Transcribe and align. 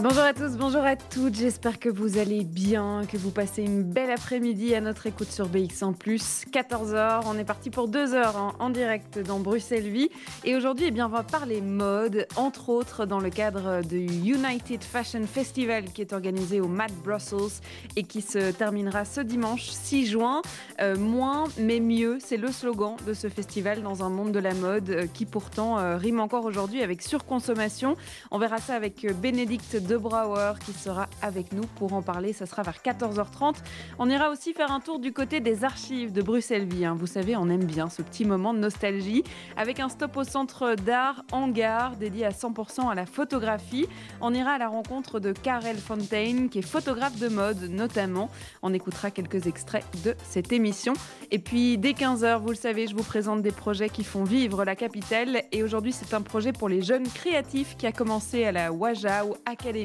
Bonjour 0.00 0.22
à 0.22 0.32
tous, 0.32 0.56
bonjour 0.56 0.84
à 0.84 0.94
toutes, 0.94 1.34
j'espère 1.34 1.80
que 1.80 1.88
vous 1.88 2.18
allez 2.18 2.44
bien, 2.44 3.02
que 3.10 3.16
vous 3.16 3.32
passez 3.32 3.64
une 3.64 3.82
belle 3.82 4.12
après-midi 4.12 4.72
à 4.76 4.80
notre 4.80 5.08
écoute 5.08 5.32
sur 5.32 5.48
BX1⁇ 5.48 5.96
14h, 6.50 7.22
on 7.26 7.36
est 7.36 7.44
parti 7.44 7.70
pour 7.70 7.88
deux 7.88 8.14
heures 8.14 8.54
en 8.60 8.70
direct 8.70 9.18
dans 9.18 9.40
Bruxelles 9.40 9.88
Vie 9.88 10.08
et 10.44 10.54
aujourd'hui 10.54 10.84
eh 10.86 10.90
bien, 10.92 11.06
on 11.06 11.10
va 11.10 11.24
parler 11.24 11.60
mode, 11.60 12.28
entre 12.36 12.68
autres 12.68 13.06
dans 13.06 13.18
le 13.18 13.28
cadre 13.28 13.82
du 13.82 14.04
United 14.04 14.84
Fashion 14.84 15.26
Festival 15.26 15.86
qui 15.86 16.02
est 16.02 16.12
organisé 16.12 16.60
au 16.60 16.68
Mad 16.68 16.92
Brussels 17.02 17.60
et 17.96 18.04
qui 18.04 18.22
se 18.22 18.52
terminera 18.52 19.04
ce 19.04 19.20
dimanche 19.20 19.64
6 19.64 20.06
juin. 20.06 20.42
Euh, 20.80 20.96
moins 20.96 21.46
mais 21.58 21.80
mieux, 21.80 22.18
c'est 22.20 22.36
le 22.36 22.52
slogan 22.52 22.94
de 23.04 23.14
ce 23.14 23.28
festival 23.28 23.82
dans 23.82 24.04
un 24.04 24.10
monde 24.10 24.30
de 24.30 24.38
la 24.38 24.54
mode 24.54 24.90
euh, 24.90 25.06
qui 25.12 25.26
pourtant 25.26 25.80
euh, 25.80 25.96
rime 25.96 26.20
encore 26.20 26.44
aujourd'hui 26.44 26.84
avec 26.84 27.02
surconsommation. 27.02 27.96
On 28.30 28.38
verra 28.38 28.58
ça 28.58 28.76
avec 28.76 29.04
Bénédicte 29.20 29.87
de 29.88 29.96
Brouwer 29.96 30.52
qui 30.64 30.74
sera 30.74 31.08
avec 31.22 31.52
nous 31.52 31.64
pour 31.76 31.94
en 31.94 32.02
parler. 32.02 32.34
Ça 32.34 32.44
sera 32.44 32.62
vers 32.62 32.76
14h30. 32.84 33.56
On 33.98 34.10
ira 34.10 34.28
aussi 34.28 34.52
faire 34.52 34.70
un 34.70 34.80
tour 34.80 34.98
du 34.98 35.14
côté 35.14 35.40
des 35.40 35.64
archives 35.64 36.12
de 36.12 36.20
Bruxelles-Vie. 36.20 36.84
Hein. 36.84 36.94
Vous 36.98 37.06
savez, 37.06 37.36
on 37.36 37.48
aime 37.48 37.64
bien 37.64 37.88
ce 37.88 38.02
petit 38.02 38.26
moment 38.26 38.52
de 38.52 38.58
nostalgie 38.58 39.24
avec 39.56 39.80
un 39.80 39.88
stop 39.88 40.14
au 40.18 40.24
centre 40.24 40.74
d'art 40.74 41.24
Hangar 41.32 41.96
dédié 41.96 42.26
à 42.26 42.30
100% 42.30 42.90
à 42.90 42.94
la 42.94 43.06
photographie. 43.06 43.86
On 44.20 44.34
ira 44.34 44.52
à 44.52 44.58
la 44.58 44.68
rencontre 44.68 45.20
de 45.20 45.32
Karel 45.32 45.78
Fontaine 45.78 46.50
qui 46.50 46.58
est 46.58 46.62
photographe 46.62 47.18
de 47.18 47.28
mode 47.28 47.70
notamment. 47.70 48.28
On 48.62 48.74
écoutera 48.74 49.10
quelques 49.10 49.46
extraits 49.46 49.86
de 50.04 50.14
cette 50.22 50.52
émission. 50.52 50.92
Et 51.30 51.38
puis 51.38 51.78
dès 51.78 51.92
15h, 51.92 52.40
vous 52.40 52.50
le 52.50 52.56
savez, 52.56 52.88
je 52.88 52.94
vous 52.94 53.04
présente 53.04 53.40
des 53.40 53.52
projets 53.52 53.88
qui 53.88 54.04
font 54.04 54.24
vivre 54.24 54.66
la 54.66 54.76
capitale. 54.76 55.44
Et 55.50 55.62
aujourd'hui, 55.62 55.92
c'est 55.92 56.12
un 56.12 56.22
projet 56.22 56.52
pour 56.52 56.68
les 56.68 56.82
jeunes 56.82 57.08
créatifs 57.08 57.76
qui 57.78 57.86
a 57.86 57.92
commencé 57.92 58.44
à 58.44 58.52
la 58.52 58.70
Wajau 58.70 59.36
Academy 59.46 59.77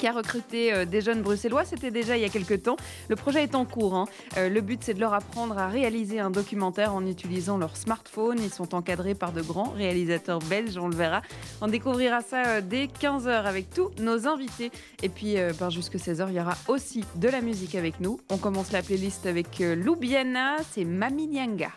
qui 0.00 0.06
a 0.06 0.12
recruté 0.12 0.72
euh, 0.72 0.84
des 0.84 1.02
jeunes 1.02 1.22
bruxellois. 1.22 1.64
C'était 1.64 1.90
déjà 1.90 2.16
il 2.16 2.22
y 2.22 2.24
a 2.24 2.30
quelques 2.30 2.62
temps. 2.62 2.76
Le 3.08 3.16
projet 3.16 3.42
est 3.42 3.54
en 3.54 3.66
cours. 3.66 3.94
Hein. 3.94 4.06
Euh, 4.38 4.48
le 4.48 4.60
but, 4.62 4.80
c'est 4.82 4.94
de 4.94 5.00
leur 5.00 5.12
apprendre 5.12 5.58
à 5.58 5.68
réaliser 5.68 6.18
un 6.18 6.30
documentaire 6.30 6.94
en 6.94 7.06
utilisant 7.06 7.58
leur 7.58 7.76
smartphone. 7.76 8.38
Ils 8.42 8.52
sont 8.52 8.74
encadrés 8.74 9.14
par 9.14 9.32
de 9.32 9.42
grands 9.42 9.70
réalisateurs 9.70 10.40
belges, 10.40 10.78
on 10.78 10.88
le 10.88 10.96
verra. 10.96 11.20
On 11.60 11.68
découvrira 11.68 12.22
ça 12.22 12.46
euh, 12.46 12.60
dès 12.62 12.86
15h 12.86 13.44
avec 13.44 13.70
tous 13.70 13.90
nos 13.98 14.26
invités. 14.26 14.72
Et 15.02 15.10
puis, 15.10 15.36
ben, 15.58 15.68
jusque 15.68 15.96
16h, 15.96 16.28
il 16.30 16.36
y 16.36 16.40
aura 16.40 16.56
aussi 16.68 17.04
de 17.16 17.28
la 17.28 17.42
musique 17.42 17.74
avec 17.74 18.00
nous. 18.00 18.18
On 18.30 18.38
commence 18.38 18.72
la 18.72 18.82
playlist 18.82 19.26
avec 19.26 19.58
Loubiana, 19.58 20.56
c'est 20.72 20.84
Mami 20.84 21.26
Nyanga. 21.26 21.72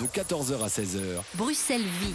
De 0.00 0.06
14h 0.06 0.62
à 0.62 0.68
16h. 0.68 1.22
Bruxelles 1.34 1.82
Vie. 2.00 2.14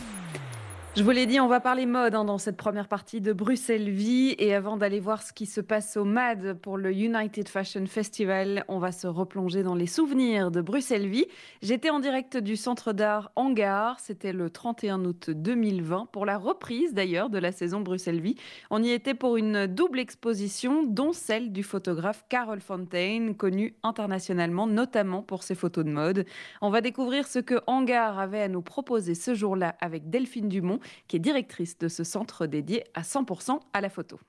Je 0.96 1.04
vous 1.04 1.12
l'ai 1.12 1.28
dit, 1.28 1.40
on 1.40 1.48
va 1.48 1.60
parler 1.60 1.86
mode 1.86 2.16
hein, 2.16 2.26
dans 2.26 2.40
cette 2.40 2.58
première 2.58 2.88
partie 2.88 3.22
de 3.22 3.32
Bruxelles 3.32 3.92
Vie. 3.92 4.36
Et 4.40 4.56
avant 4.56 4.76
d'aller 4.76 5.00
voir 5.00 5.22
ce 5.22 5.32
qui 5.32 5.46
se 5.46 5.62
passe 5.62 5.96
au 5.98 6.04
MAD 6.04 6.54
pour 6.56 6.78
le 6.78 6.92
United 6.92 7.48
Fashion 7.48 7.86
Festival, 7.86 8.66
on 8.68 8.80
va 8.80 8.92
se 8.92 9.06
replonger 9.06 9.62
dans 9.62 9.76
les 9.76 9.86
souvenirs 9.86 10.50
de 10.50 10.62
Bruxelles 10.62 11.08
Vie. 11.08 11.28
J'étais 11.62 11.92
en 11.92 12.00
direct 12.00 12.38
du 12.38 12.56
centre 12.56 12.92
d'art 12.92 13.32
Hangar. 13.36 14.00
C'était 14.00 14.34
le 14.34 14.50
31 14.50 15.06
août 15.06 15.30
2020 15.30 16.08
pour 16.12 16.26
la 16.26 16.40
reprise 16.40 16.94
d'ailleurs 16.94 17.30
de 17.30 17.38
la 17.38 17.52
saison 17.52 17.82
Bruxelles 17.82 18.20
Vie. 18.20 18.36
On 18.72 18.82
y 18.82 18.90
était 18.90 19.14
pour 19.14 19.38
une 19.38 19.68
double 19.68 20.00
exposition, 20.00 20.84
dont 20.84 21.14
celle 21.14 21.52
du 21.52 21.62
photographe 21.62 22.26
Carol 22.30 22.62
Fontaine, 22.62 23.36
connu 23.36 23.76
internationalement, 23.84 24.66
notamment 24.66 25.22
pour 25.22 25.44
ses 25.44 25.56
photos 25.56 25.86
de 25.86 25.92
mode. 25.92 26.26
On 26.62 26.72
va 26.72 26.82
découvrir 26.82 27.28
ce 27.28 27.38
que 27.38 27.62
Hangar 27.68 28.18
avait 28.18 28.42
à 28.42 28.48
nous 28.48 28.64
proposer 28.64 29.14
ce 29.14 29.36
jour-là 29.36 29.76
avec 29.80 30.10
Delphine 30.10 30.50
Dumont 30.50 30.79
qui 31.08 31.18
est 31.18 31.20
directrice 31.20 31.78
de 31.78 31.88
ce 31.88 32.04
centre 32.04 32.46
dédié 32.46 32.84
à 32.94 33.02
100% 33.02 33.60
à 33.74 33.82
la 33.82 33.90
photo. 33.90 34.20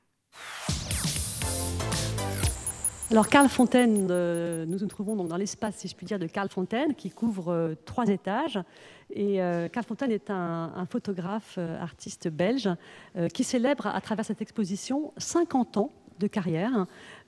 Alors, 3.11 3.27
Carl 3.27 3.49
Fontaine, 3.49 4.07
euh, 4.09 4.65
nous 4.67 4.79
nous 4.79 4.87
trouvons 4.87 5.17
donc 5.17 5.27
dans 5.27 5.37
l'espace, 5.37 5.75
si 5.79 5.89
je 5.89 5.97
puis 5.97 6.07
dire, 6.07 6.21
de 6.21 6.29
Carl 6.29 6.49
Fontaine, 6.49 6.95
qui 6.95 7.11
couvre 7.11 7.49
euh, 7.49 7.75
trois 7.85 8.07
étages. 8.07 8.57
Et 9.13 9.43
euh, 9.43 9.69
Carl 9.69 9.85
Fontaine 9.85 10.13
est 10.13 10.31
un, 10.31 10.87
photographe, 10.89 11.59
artiste 11.59 12.29
belge, 12.29 12.69
qui 13.35 13.43
célèbre 13.43 13.89
à 13.89 14.01
travers 14.01 14.25
cette 14.25 14.41
exposition 14.41 15.13
50 15.17 15.79
ans 15.79 15.91
de 16.21 16.29
carrière, 16.29 16.87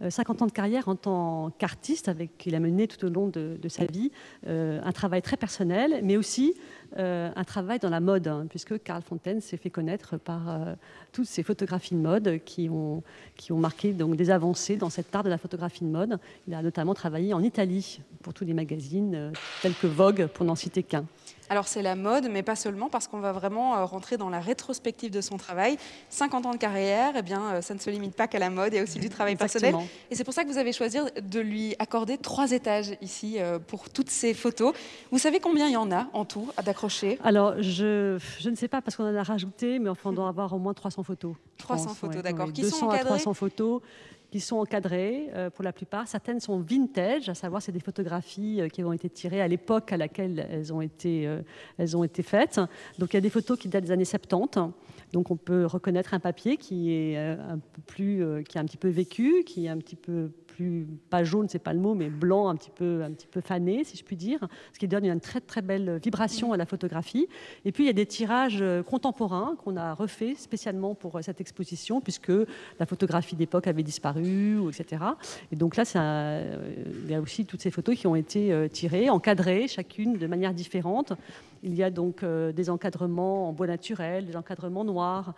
50 0.09 0.43
ans 0.43 0.47
de 0.47 0.53
carrière 0.53 0.89
en 0.89 0.97
tant 0.97 1.51
qu'artiste, 1.59 2.09
avec 2.09 2.37
qu'il 2.39 2.55
a 2.55 2.61
mené 2.61 2.89
tout 2.89 3.05
au 3.07 3.09
long 3.09 3.29
de, 3.29 3.59
de 3.61 3.69
sa 3.69 3.85
vie, 3.85 4.11
un 4.47 4.93
travail 4.93 5.23
très 5.23 5.37
personnel, 5.37 6.01
mais 6.03 6.17
aussi 6.17 6.55
euh, 6.99 7.31
un 7.35 7.45
travail 7.45 7.79
dans 7.79 7.89
la 7.89 8.01
mode, 8.01 8.29
hein, 8.29 8.47
puisque 8.51 8.83
Carl 8.83 9.03
Fontaine 9.03 9.41
s'est 9.41 9.57
fait 9.57 9.71
connaître 9.71 10.19
par 10.19 10.51
euh, 10.51 10.75
toutes 11.13 11.27
ces 11.27 11.43
photographies 11.43 11.95
de 11.95 12.01
mode 12.01 12.41
qui 12.45 12.69
ont, 12.69 13.03
qui 13.37 13.53
ont 13.53 13.59
marqué 13.59 13.93
donc, 13.93 14.17
des 14.17 14.31
avancées 14.31 14.77
dans 14.77 14.91
cet 14.91 15.15
art 15.15 15.23
de 15.23 15.31
la 15.31 15.39
photographie 15.39 15.85
de 15.85 15.89
mode. 15.89 16.19
Il 16.47 16.55
a 16.55 16.61
notamment 16.61 16.93
travaillé 16.93 17.33
en 17.33 17.43
Italie 17.43 18.01
pour 18.23 18.35
tous 18.35 18.45
les 18.45 18.53
magazines 18.53 19.15
euh, 19.15 19.33
tels 19.63 19.75
que 19.75 19.87
Vogue, 19.87 20.27
pour 20.27 20.45
n'en 20.45 20.55
citer 20.55 20.83
qu'un. 20.83 21.07
Alors 21.53 21.69
c'est 21.69 21.83
la 21.83 21.97
mode, 21.97 22.29
mais 22.31 22.43
pas 22.43 22.57
seulement, 22.57 22.89
parce 22.89 23.09
qu'on 23.09 23.21
va 23.21 23.33
vraiment 23.33 23.77
euh, 23.77 23.85
rentrer 23.85 24.17
dans 24.17 24.31
la 24.31 24.41
rétrospective 24.41 25.11
de 25.11 25.21
son 25.21 25.37
travail. 25.37 25.77
50 26.09 26.47
ans 26.47 26.53
de 26.53 26.57
carrière, 26.57 27.13
eh 27.15 27.21
bien, 27.21 27.43
euh, 27.43 27.61
ça 27.61 27.75
ne 27.75 27.79
se 27.79 27.91
limite 27.91 28.15
pas 28.15 28.27
qu'à 28.27 28.39
la 28.39 28.49
mode, 28.49 28.73
il 28.73 28.77
y 28.77 28.79
a 28.79 28.83
aussi 28.83 28.99
du 28.99 29.11
travail 29.11 29.37
personnel. 29.37 29.75
Et 30.11 30.15
c'est 30.15 30.25
pour 30.25 30.35
ça 30.35 30.45
que 30.45 30.49
vous 30.49 30.59
avez 30.59 30.73
choisi 30.73 30.99
de 31.23 31.41
lui 31.41 31.75
accorder 31.79 32.19
trois 32.19 32.53
étages 32.53 32.97
ici 33.01 33.37
euh, 33.39 33.59
pour 33.59 33.91
toutes 33.91 34.11
ces 34.11 34.35
photos. 34.35 34.75
Vous 35.11 35.19
savez 35.19 35.41
combien 35.41 35.69
il 35.69 35.73
y 35.73 35.77
en 35.77 35.91
a 35.91 36.09
en 36.13 36.25
tout 36.25 36.49
d'accrocher? 36.65 37.19
Alors 37.25 37.55
je, 37.61 38.19
je, 38.39 38.51
ne 38.51 38.57
sais 38.57 38.69
pas 38.69 38.83
parce 38.83 38.97
qu'on 38.97 39.05
en 39.05 39.17
a 39.17 39.23
rajouté, 39.23 39.79
mais 39.79 39.89
enfin 39.89 40.11
on 40.11 40.13
doit 40.13 40.29
avoir 40.29 40.53
au 40.53 40.59
moins 40.59 40.75
300 40.75 41.03
photos. 41.03 41.35
300 41.59 41.95
photos, 41.95 42.23
d'accord. 42.23 42.53
Qui 42.53 42.63
200 42.63 42.77
sont 42.77 42.91
à 42.91 42.99
300 42.99 43.35
photos 43.35 43.81
qui 44.33 44.41
sont 44.41 44.57
encadrées 44.57 45.29
euh, 45.35 45.51
pour 45.51 45.63
la 45.63 45.75
plupart. 45.75 46.09
Certaines 46.09 46.41
sont 46.41 46.59
vintage, 46.59 47.29
à 47.29 47.35
savoir 47.35 47.61
c'est 47.61 47.71
des 47.71 47.81
photographies 47.81 48.63
euh, 48.63 48.69
qui 48.69 48.83
ont 48.83 48.93
été 48.93 49.11
tirées 49.11 49.43
à 49.43 49.47
l'époque 49.47 49.93
à 49.93 49.99
laquelle 49.99 50.49
elles 50.51 50.73
ont 50.73 50.81
été, 50.81 51.27
euh, 51.27 51.43
elles 51.77 51.95
ont 51.97 52.03
été 52.03 52.23
faites. 52.23 52.59
Donc 52.99 53.13
il 53.13 53.17
y 53.17 53.19
a 53.19 53.21
des 53.21 53.31
photos 53.31 53.59
qui 53.59 53.69
datent 53.69 53.85
des 53.85 53.91
années 53.91 54.07
70. 54.07 54.73
Donc 55.13 55.31
on 55.31 55.37
peut 55.37 55.67
reconnaître 55.67 56.15
un 56.15 56.21
papier 56.21 56.57
qui 56.57 56.93
est 56.93 57.17
un 57.17 57.59
peu 57.59 57.83
plus, 57.87 58.45
qui 58.49 58.59
a 58.59 58.61
un 58.61 58.65
petit 58.65 58.77
peu 58.77 58.89
vécu, 58.89 59.45
qui 59.45 59.67
est 59.67 59.69
un 59.69 59.79
petit 59.79 59.97
peu 59.97 60.31
plus, 60.53 60.87
pas 61.11 61.25
jaune, 61.25 61.49
c'est 61.49 61.59
pas 61.59 61.73
le 61.73 61.81
mot, 61.81 61.95
mais 61.95 62.09
blanc, 62.09 62.49
un 62.49 62.57
petit 62.57 62.71
peu, 62.71 63.03
un 63.03 63.11
petit 63.13 63.27
peu 63.27 63.41
fané, 63.41 63.85
si 63.85 63.97
je 63.97 64.05
puis 64.05 64.17
dire, 64.17 64.41
ce 64.73 64.79
qui 64.79 64.89
donne 64.89 65.05
une 65.05 65.21
très 65.21 65.41
très 65.41 65.63
belle 65.63 65.99
vibration 66.03 66.53
à 66.53 66.57
la 66.57 66.67
photographie. 66.67 67.27
Et 67.65 67.73
puis 67.73 67.85
il 67.85 67.87
y 67.87 67.91
a 67.91 67.95
des 67.95 68.07
tirages 68.07 68.59
euh, 68.61 68.83
contemporains 68.83 69.57
qu'on 69.57 69.77
a 69.77 69.95
refaits 69.95 70.39
spécialement 70.39 70.95
pour 70.95 71.17
euh, 71.17 71.23
cette 71.23 71.41
exposition, 71.41 72.01
puisque 72.01 72.33
la 72.79 72.87
photographie 72.87 73.37
d'époque 73.37 73.67
avait 73.67 73.83
disparu, 73.83 74.59
etc. 74.69 75.03
Et 75.51 75.57
donc 75.57 75.77
là, 75.77 75.85
euh, 75.97 76.75
il 77.05 77.11
y 77.11 77.15
a 77.15 77.21
aussi 77.21 77.47
toutes 77.47 77.63
ces 77.63 77.71
photos 77.71 77.97
qui 77.97 78.07
ont 78.07 78.17
été 78.17 78.69
tirées, 78.71 79.11
encadrées, 79.11 79.69
chacune 79.69 80.19
de 80.19 80.27
manière 80.27 80.55
différente. 80.55 81.13
Il 81.63 81.75
y 81.75 81.83
a 81.83 81.91
donc 81.91 82.25
des 82.25 82.71
encadrements 82.71 83.49
en 83.49 83.53
bois 83.53 83.67
naturel, 83.67 84.27
des 84.27 84.37
encadrements 84.37 84.85
noirs. 84.85 85.35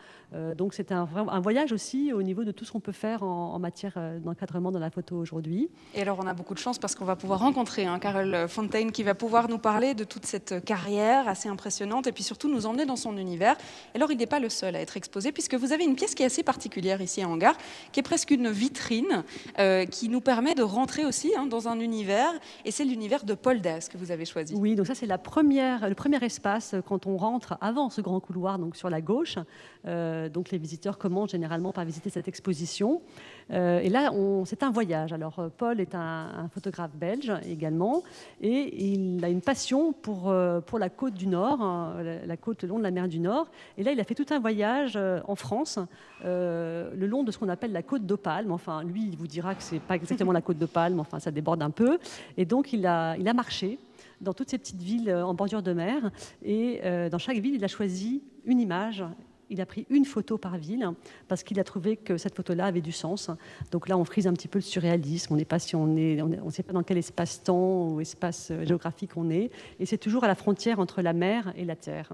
donc 0.56 0.74
c'est 0.74 0.92
un, 0.92 1.08
un, 1.28 1.40
voyage 1.40 1.72
aussi 1.72 2.12
au 2.12 2.22
niveau 2.22 2.44
de 2.44 2.52
tout 2.52 2.64
ce 2.64 2.72
qu'on 2.72 2.80
peut 2.80 2.92
faire 2.92 3.22
en, 3.22 3.54
en 3.54 3.58
matière 3.58 3.98
d'encadrement 4.22 4.72
dans 4.72 4.78
la 4.78 4.90
photo 4.90 5.16
aujourd'hui. 5.16 5.68
Et 5.94 6.02
alors 6.02 6.18
on 6.22 6.26
a 6.26 6.34
beaucoup 6.34 6.54
de 6.54 6.58
chance 6.58 6.78
parce 6.78 6.94
qu'on 6.94 7.04
va 7.04 7.16
pouvoir 7.16 7.40
rencontrer 7.40 7.86
hein, 7.86 7.98
Carole 7.98 8.48
Fontaine 8.48 8.92
qui 8.92 9.02
va 9.02 9.14
pouvoir 9.14 9.48
nous 9.48 9.58
parler 9.58 9.94
de 9.94 10.04
toute 10.04 10.26
cette 10.26 10.64
carrière 10.64 11.28
assez 11.28 11.48
impressionnante 11.48 12.06
et 12.06 12.12
puis 12.12 12.22
surtout 12.22 12.48
nous 12.48 12.66
emmener 12.66 12.86
dans 12.86 12.96
son 12.96 13.16
univers. 13.16 13.56
Et 13.94 13.96
alors 13.96 14.10
il 14.10 14.18
n'est 14.18 14.26
pas 14.26 14.40
le 14.40 14.48
seul 14.48 14.76
à 14.76 14.80
être 14.80 14.96
exposé 14.96 15.32
puisque 15.32 15.54
vous 15.54 15.72
avez 15.72 15.84
une 15.84 15.96
pièce 15.96 16.14
qui 16.14 16.22
est 16.22 16.26
assez 16.26 16.42
particulière 16.42 17.00
ici 17.00 17.22
à 17.22 17.28
Hangar, 17.28 17.56
qui 17.92 18.00
est 18.00 18.02
presque 18.02 18.30
une 18.30 18.50
vitrine 18.50 19.24
euh, 19.58 19.86
qui 19.86 20.08
nous 20.08 20.20
permet 20.20 20.54
de 20.54 20.62
rentrer 20.62 21.04
aussi 21.04 21.32
hein, 21.36 21.46
dans 21.46 21.68
un 21.68 21.80
univers 21.80 22.32
et 22.64 22.70
c'est 22.70 22.84
l'univers 22.84 23.24
de 23.24 23.34
Paul 23.34 23.60
Das 23.60 23.88
que 23.88 23.98
vous 23.98 24.10
avez 24.10 24.24
choisi. 24.24 24.54
Oui, 24.54 24.74
donc 24.74 24.86
ça 24.86 24.94
c'est 24.94 25.06
la 25.06 25.18
première, 25.18 25.88
le 25.88 25.94
premier 25.94 26.13
espace 26.22 26.74
quand 26.86 27.06
on 27.06 27.16
rentre 27.16 27.56
avant 27.60 27.90
ce 27.90 28.00
grand 28.00 28.20
couloir 28.20 28.58
donc 28.58 28.76
sur 28.76 28.90
la 28.90 29.00
gauche. 29.00 29.38
Euh, 29.86 30.28
donc 30.28 30.50
les 30.50 30.58
visiteurs 30.58 30.98
commencent 30.98 31.30
généralement 31.30 31.72
par 31.72 31.84
visiter 31.84 32.10
cette 32.10 32.28
exposition. 32.28 33.02
Et 33.50 33.88
là, 33.88 34.10
c'est 34.44 34.62
un 34.62 34.70
voyage. 34.70 35.12
Alors, 35.12 35.50
Paul 35.56 35.80
est 35.80 35.94
un, 35.94 36.48
photographe 36.52 36.92
belge 36.94 37.32
également, 37.48 38.02
et 38.40 38.84
il 38.86 39.24
a 39.24 39.28
une 39.28 39.40
passion 39.40 39.92
pour, 39.92 40.34
pour 40.66 40.78
la 40.78 40.88
côte 40.88 41.14
du 41.14 41.26
Nord, 41.26 41.60
hein, 41.60 41.96
la, 42.26 42.36
côte 42.36 42.62
le 42.62 42.68
long 42.68 42.78
de 42.78 42.82
la 42.82 42.90
mer 42.90 43.08
du 43.08 43.20
Nord. 43.20 43.48
Et 43.76 43.82
là, 43.82 43.92
il 43.92 44.00
a 44.00 44.04
fait 44.04 44.14
tout 44.14 44.26
un 44.30 44.38
voyage 44.38 44.98
en 45.26 45.34
France, 45.34 45.78
le 46.22 47.06
long 47.06 47.22
de 47.22 47.30
ce 47.30 47.38
qu'on 47.38 47.48
appelle 47.48 47.72
la 47.72 47.82
côte 47.82 48.06
d'Opale. 48.06 48.50
Enfin, 48.50 48.82
lui, 48.82 49.06
il 49.08 49.16
vous 49.16 49.26
dira 49.26 49.54
que 49.54 49.62
c'est 49.62 49.80
pas 49.80 49.96
exactement 49.96 50.32
la 50.32 50.42
côte 50.42 50.58
d'Opale, 50.58 50.94
mais 50.94 51.00
enfin, 51.00 51.18
ça 51.20 51.30
déborde 51.30 51.62
un 51.62 51.70
peu. 51.70 51.98
Et 52.36 52.44
donc, 52.44 52.72
il 52.72 52.86
a, 52.86 53.16
il 53.16 53.28
a 53.28 53.34
marché 53.34 53.78
dans 54.20 54.32
toutes 54.32 54.50
ces 54.50 54.58
petites 54.58 54.80
villes 54.80 55.12
en 55.12 55.34
bordure 55.34 55.62
de 55.62 55.72
mer. 55.72 56.10
Et 56.42 56.80
dans 57.10 57.18
chaque 57.18 57.38
ville, 57.38 57.54
il 57.54 57.64
a 57.64 57.68
choisi 57.68 58.22
une 58.44 58.60
image 58.60 59.04
il 59.50 59.60
a 59.60 59.66
pris 59.66 59.86
une 59.90 60.04
photo 60.04 60.38
par 60.38 60.56
ville 60.56 60.88
parce 61.28 61.42
qu'il 61.42 61.58
a 61.60 61.64
trouvé 61.64 61.96
que 61.96 62.16
cette 62.16 62.34
photo-là 62.34 62.66
avait 62.66 62.80
du 62.80 62.92
sens. 62.92 63.30
Donc 63.70 63.88
là, 63.88 63.96
on 63.98 64.04
frise 64.04 64.26
un 64.26 64.32
petit 64.32 64.48
peu 64.48 64.58
le 64.58 64.62
surréalisme. 64.62 65.34
On 65.34 65.36
n'est 65.36 65.74
on 65.74 65.84
on 65.84 66.46
ne 66.46 66.50
sait 66.50 66.62
pas 66.62 66.72
dans 66.72 66.82
quel 66.82 66.98
espace-temps 66.98 67.88
ou 67.88 68.00
espace 68.00 68.52
géographique 68.62 69.16
on 69.16 69.30
est. 69.30 69.50
Et 69.78 69.86
c'est 69.86 69.98
toujours 69.98 70.24
à 70.24 70.28
la 70.28 70.34
frontière 70.34 70.78
entre 70.78 71.02
la 71.02 71.12
mer 71.12 71.52
et 71.56 71.64
la 71.64 71.76
terre. 71.76 72.12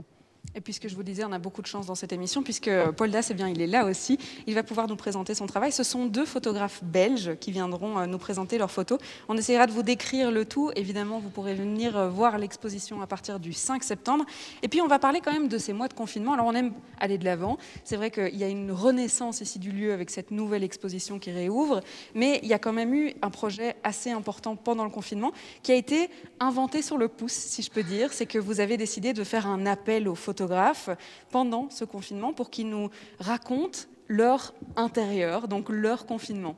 Et 0.57 0.61
puisque 0.61 0.89
je 0.89 0.97
vous 0.97 1.05
disais, 1.05 1.25
on 1.25 1.31
a 1.31 1.39
beaucoup 1.39 1.63
de 1.63 1.69
chance 1.69 1.87
dans 1.87 1.95
cette 1.95 2.13
émission, 2.13 2.43
puisque 2.43 2.71
Paul 2.97 3.11
Das, 3.13 3.29
eh 3.31 3.35
bien, 3.35 3.47
il 3.47 3.63
est 3.63 3.69
là 3.69 3.85
aussi. 3.85 4.19
Il 4.49 4.55
va 4.55 4.65
pouvoir 4.65 4.89
nous 4.89 4.97
présenter 4.97 5.33
son 5.33 5.47
travail. 5.47 5.71
Ce 5.71 5.85
sont 5.85 6.07
deux 6.07 6.25
photographes 6.25 6.83
belges 6.83 7.37
qui 7.39 7.53
viendront 7.53 8.01
euh, 8.01 8.07
nous 8.07 8.19
présenter 8.19 8.59
leurs 8.59 8.73
photos. 8.73 8.99
On 9.29 9.37
essaiera 9.37 9.69
de 9.69 9.73
vous 9.73 9.85
décrire 9.85 10.33
le 10.33 10.45
tout. 10.45 10.73
Évidemment, 10.75 11.21
vous 11.21 11.31
pourrez 11.31 11.55
venir 11.55 11.97
euh, 11.97 12.09
voir 12.09 12.37
l'exposition 12.37 13.01
à 13.01 13.07
partir 13.07 13.39
du 13.39 13.53
5 13.53 13.85
septembre. 13.85 14.25
Et 14.63 14.69
puis, 14.69 14.81
on 14.81 14.89
va 14.89 14.99
parler 14.99 15.21
quand 15.21 15.33
même 15.33 15.47
de 15.47 15.57
ces 15.57 15.73
mois 15.73 15.87
de 15.87 15.95
confinement. 15.95 16.33
Alors, 16.33 16.47
on 16.47 16.55
aime 16.55 16.73
aller 16.99 17.17
de 17.17 17.25
l'avant. 17.25 17.57
C'est 17.85 17.97
vrai 17.97 18.11
qu'il 18.11 18.37
y 18.37 18.43
a 18.43 18.49
une 18.49 18.73
renaissance 18.73 19.43
ici 19.43 19.61
du 19.61 19.71
lieu 19.71 19.93
avec 19.93 20.11
cette 20.11 20.33
nouvelle 20.33 20.65
exposition 20.65 21.21
qui 21.21 21.31
réouvre. 21.31 21.81
Mais 22.17 22.41
il 22.43 22.49
y 22.49 22.55
a 22.55 22.59
quand 22.59 22.73
même 22.73 22.93
eu 22.93 23.13
un 23.23 23.31
projet 23.31 23.77
assez 23.85 24.11
important 24.11 24.57
pendant 24.57 24.83
le 24.83 24.91
confinement 24.91 25.31
qui 25.63 25.71
a 25.71 25.77
été 25.77 26.11
inventé 26.41 26.83
sur 26.83 26.99
le 26.99 27.07
pouce, 27.07 27.33
si 27.33 27.63
je 27.63 27.71
peux 27.71 27.85
dire. 27.85 28.13
C'est 28.13 28.27
que 28.27 28.39
vous 28.39 28.59
avez 28.59 28.77
décidé 28.77 29.13
de 29.13 29.23
faire 29.23 29.47
un 29.47 29.65
appel 29.65 30.09
aux 30.09 30.17
photographes 30.41 30.91
pendant 31.31 31.69
ce 31.69 31.85
confinement 31.85 32.33
pour 32.33 32.49
qu'ils 32.51 32.69
nous 32.69 32.89
racontent 33.19 33.81
leur 34.09 34.55
intérieur, 34.77 35.49
donc 35.49 35.69
leur 35.69 36.07
confinement. 36.07 36.57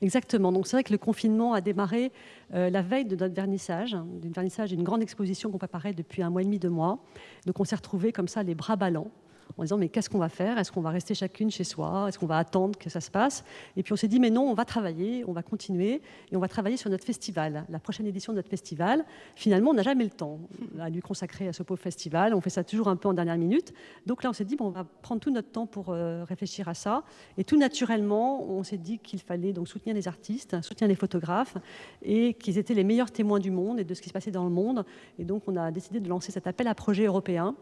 Exactement. 0.00 0.52
Donc 0.52 0.66
c'est 0.66 0.76
vrai 0.76 0.84
que 0.84 0.92
le 0.92 0.98
confinement 0.98 1.52
a 1.52 1.60
démarré 1.60 2.12
euh, 2.54 2.70
la 2.70 2.82
veille 2.82 3.06
de 3.06 3.16
notre 3.16 3.34
vernissage, 3.34 3.96
d'une 4.22 4.32
vernissage 4.32 4.70
d'une 4.70 4.84
grande 4.84 5.02
exposition 5.02 5.50
qu'on 5.50 5.58
préparait 5.58 5.92
depuis 5.92 6.22
un 6.22 6.30
mois 6.30 6.42
et 6.42 6.44
demi, 6.44 6.58
deux 6.58 6.70
mois. 6.70 7.00
Donc 7.46 7.58
on 7.58 7.64
s'est 7.64 7.76
retrouvés 7.76 8.12
comme 8.12 8.28
ça, 8.28 8.42
les 8.42 8.54
bras 8.54 8.76
ballants, 8.76 9.10
en 9.60 9.64
disant 9.64 9.76
mais 9.76 9.88
qu'est-ce 9.88 10.08
qu'on 10.08 10.18
va 10.18 10.28
faire? 10.28 10.58
Est-ce 10.58 10.72
qu'on 10.72 10.80
va 10.80 10.90
rester 10.90 11.14
chacune 11.14 11.50
chez 11.50 11.64
soi? 11.64 12.06
Est-ce 12.08 12.18
qu'on 12.18 12.26
va 12.26 12.38
attendre 12.38 12.78
que 12.78 12.88
ça 12.88 13.00
se 13.00 13.10
passe? 13.10 13.44
Et 13.76 13.82
puis 13.82 13.92
on 13.92 13.96
s'est 13.96 14.08
dit 14.08 14.18
mais 14.18 14.30
non, 14.30 14.42
on 14.42 14.54
va 14.54 14.64
travailler, 14.64 15.24
on 15.28 15.32
va 15.32 15.42
continuer 15.42 16.00
et 16.30 16.36
on 16.36 16.40
va 16.40 16.48
travailler 16.48 16.76
sur 16.76 16.88
notre 16.88 17.04
festival, 17.04 17.66
la 17.68 17.78
prochaine 17.78 18.06
édition 18.06 18.32
de 18.32 18.38
notre 18.38 18.48
festival. 18.48 19.04
Finalement, 19.36 19.70
on 19.70 19.74
n'a 19.74 19.82
jamais 19.82 20.04
le 20.04 20.10
temps 20.10 20.38
à 20.78 20.88
lui 20.88 21.00
consacrer 21.00 21.46
à 21.48 21.52
ce 21.52 21.62
pauvre 21.62 21.80
festival. 21.80 22.34
On 22.34 22.40
fait 22.40 22.50
ça 22.50 22.64
toujours 22.64 22.88
un 22.88 22.96
peu 22.96 23.08
en 23.08 23.12
dernière 23.12 23.36
minute. 23.36 23.74
Donc 24.06 24.22
là, 24.22 24.30
on 24.30 24.32
s'est 24.32 24.46
dit 24.46 24.56
bon, 24.56 24.66
on 24.66 24.70
va 24.70 24.84
prendre 25.02 25.20
tout 25.20 25.30
notre 25.30 25.50
temps 25.50 25.66
pour 25.66 25.90
euh, 25.90 26.24
réfléchir 26.24 26.68
à 26.68 26.74
ça. 26.74 27.04
Et 27.36 27.44
tout 27.44 27.58
naturellement, 27.58 28.42
on 28.48 28.62
s'est 28.62 28.78
dit 28.78 28.98
qu'il 28.98 29.20
fallait 29.20 29.52
donc 29.52 29.68
soutenir 29.68 29.94
les 29.94 30.08
artistes, 30.08 30.60
soutenir 30.62 30.88
les 30.88 30.94
photographes 30.94 31.56
et 32.02 32.32
qu'ils 32.34 32.56
étaient 32.56 32.74
les 32.74 32.84
meilleurs 32.84 33.10
témoins 33.10 33.40
du 33.40 33.50
monde 33.50 33.78
et 33.78 33.84
de 33.84 33.92
ce 33.92 34.00
qui 34.00 34.08
se 34.08 34.14
passait 34.14 34.30
dans 34.30 34.44
le 34.44 34.50
monde. 34.50 34.86
Et 35.18 35.24
donc 35.24 35.42
on 35.46 35.56
a 35.56 35.70
décidé 35.70 36.00
de 36.00 36.08
lancer 36.08 36.32
cet 36.32 36.46
appel 36.46 36.66
à 36.66 36.74
projet 36.74 37.04
européen 37.04 37.54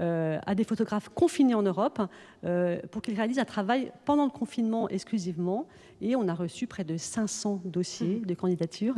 euh, 0.00 0.38
à 0.46 0.54
des 0.54 0.64
photographes 0.64 1.08
confinés 1.08 1.54
en 1.54 1.62
Europe 1.62 2.00
euh, 2.44 2.80
pour 2.90 3.02
qu'ils 3.02 3.16
réalisent 3.16 3.38
un 3.38 3.44
travail 3.44 3.92
pendant 4.04 4.24
le 4.24 4.30
confinement 4.30 4.88
exclusivement. 4.88 5.66
Et 6.00 6.16
on 6.16 6.28
a 6.28 6.34
reçu 6.34 6.66
près 6.66 6.84
de 6.84 6.96
500 6.96 7.62
dossiers 7.64 8.20
mmh. 8.22 8.26
de 8.26 8.34
candidature 8.34 8.94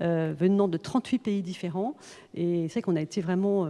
euh, 0.00 0.34
venant 0.38 0.68
de 0.68 0.76
38 0.76 1.18
pays 1.18 1.42
différents. 1.42 1.94
Et 2.34 2.68
c'est 2.68 2.82
qu'on 2.82 2.96
a 2.96 3.00
été 3.00 3.20
vraiment 3.20 3.68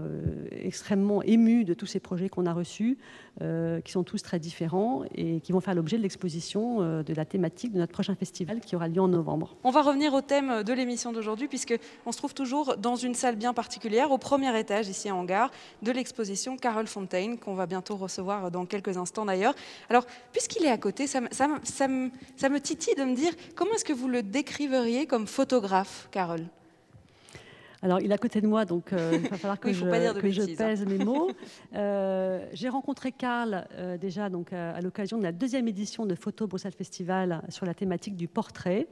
extrêmement 0.50 1.22
émus 1.22 1.64
de 1.64 1.72
tous 1.72 1.86
ces 1.86 1.98
projets 1.98 2.28
qu'on 2.28 2.44
a 2.44 2.52
reçus, 2.52 2.98
qui 3.40 3.92
sont 3.92 4.04
tous 4.04 4.22
très 4.22 4.38
différents 4.38 5.02
et 5.14 5.40
qui 5.40 5.52
vont 5.52 5.60
faire 5.60 5.74
l'objet 5.74 5.96
de 5.96 6.02
l'exposition 6.02 7.02
de 7.02 7.14
la 7.14 7.24
thématique 7.24 7.72
de 7.72 7.78
notre 7.78 7.92
prochain 7.92 8.14
festival 8.14 8.60
qui 8.60 8.76
aura 8.76 8.86
lieu 8.88 9.00
en 9.00 9.08
novembre. 9.08 9.56
On 9.64 9.70
va 9.70 9.80
revenir 9.80 10.12
au 10.12 10.20
thème 10.20 10.62
de 10.62 10.72
l'émission 10.74 11.10
d'aujourd'hui, 11.12 11.48
puisqu'on 11.48 12.12
se 12.12 12.18
trouve 12.18 12.34
toujours 12.34 12.76
dans 12.76 12.96
une 12.96 13.14
salle 13.14 13.36
bien 13.36 13.54
particulière, 13.54 14.10
au 14.10 14.18
premier 14.18 14.58
étage, 14.58 14.88
ici 14.88 15.08
à 15.08 15.14
Hangar, 15.14 15.50
de 15.82 15.92
l'exposition 15.92 16.56
Carole 16.56 16.86
Fontaine, 16.86 17.38
qu'on 17.38 17.54
va 17.54 17.66
bientôt 17.66 17.96
recevoir 17.96 18.50
dans 18.50 18.66
quelques 18.66 18.96
instants 18.96 19.24
d'ailleurs. 19.24 19.54
Alors, 19.88 20.06
puisqu'il 20.32 20.64
est 20.64 20.70
à 20.70 20.78
côté, 20.78 21.06
ça, 21.06 21.20
me 21.20 22.58
titille 22.76 22.94
de 22.94 23.02
me 23.02 23.16
dire 23.16 23.32
comment 23.56 23.72
est-ce 23.74 23.84
que 23.84 23.92
vous 23.92 24.08
le 24.08 24.22
décriveriez 24.22 25.06
comme 25.06 25.26
photographe, 25.26 26.08
Carole? 26.12 26.46
Alors, 27.82 28.00
il 28.00 28.10
est 28.10 28.14
à 28.14 28.18
côté 28.18 28.40
de 28.40 28.46
moi, 28.46 28.64
donc 28.64 28.92
euh, 28.92 29.12
il 29.14 29.28
va 29.28 29.38
falloir 29.38 29.58
que, 29.60 29.72
je, 29.72 29.84
hein. 29.84 30.54
pèse 30.56 30.86
mes 30.86 31.04
mots. 31.04 31.30
Euh, 31.74 32.44
j'ai 32.52 32.68
rencontré 32.68 33.12
Karl 33.12 33.66
euh, 33.74 33.96
déjà 33.96 34.28
donc, 34.28 34.52
à 34.52 34.80
l'occasion 34.80 35.18
de 35.18 35.22
la 35.22 35.30
deuxième 35.32 35.68
édition 35.68 36.04
de 36.04 36.14
Photo 36.14 36.46
Bruxelles 36.46 36.74
Festival 36.76 37.42
sur 37.48 37.64
la 37.64 37.74
thématique 37.74 38.16
du 38.16 38.26
portrait. 38.26 38.88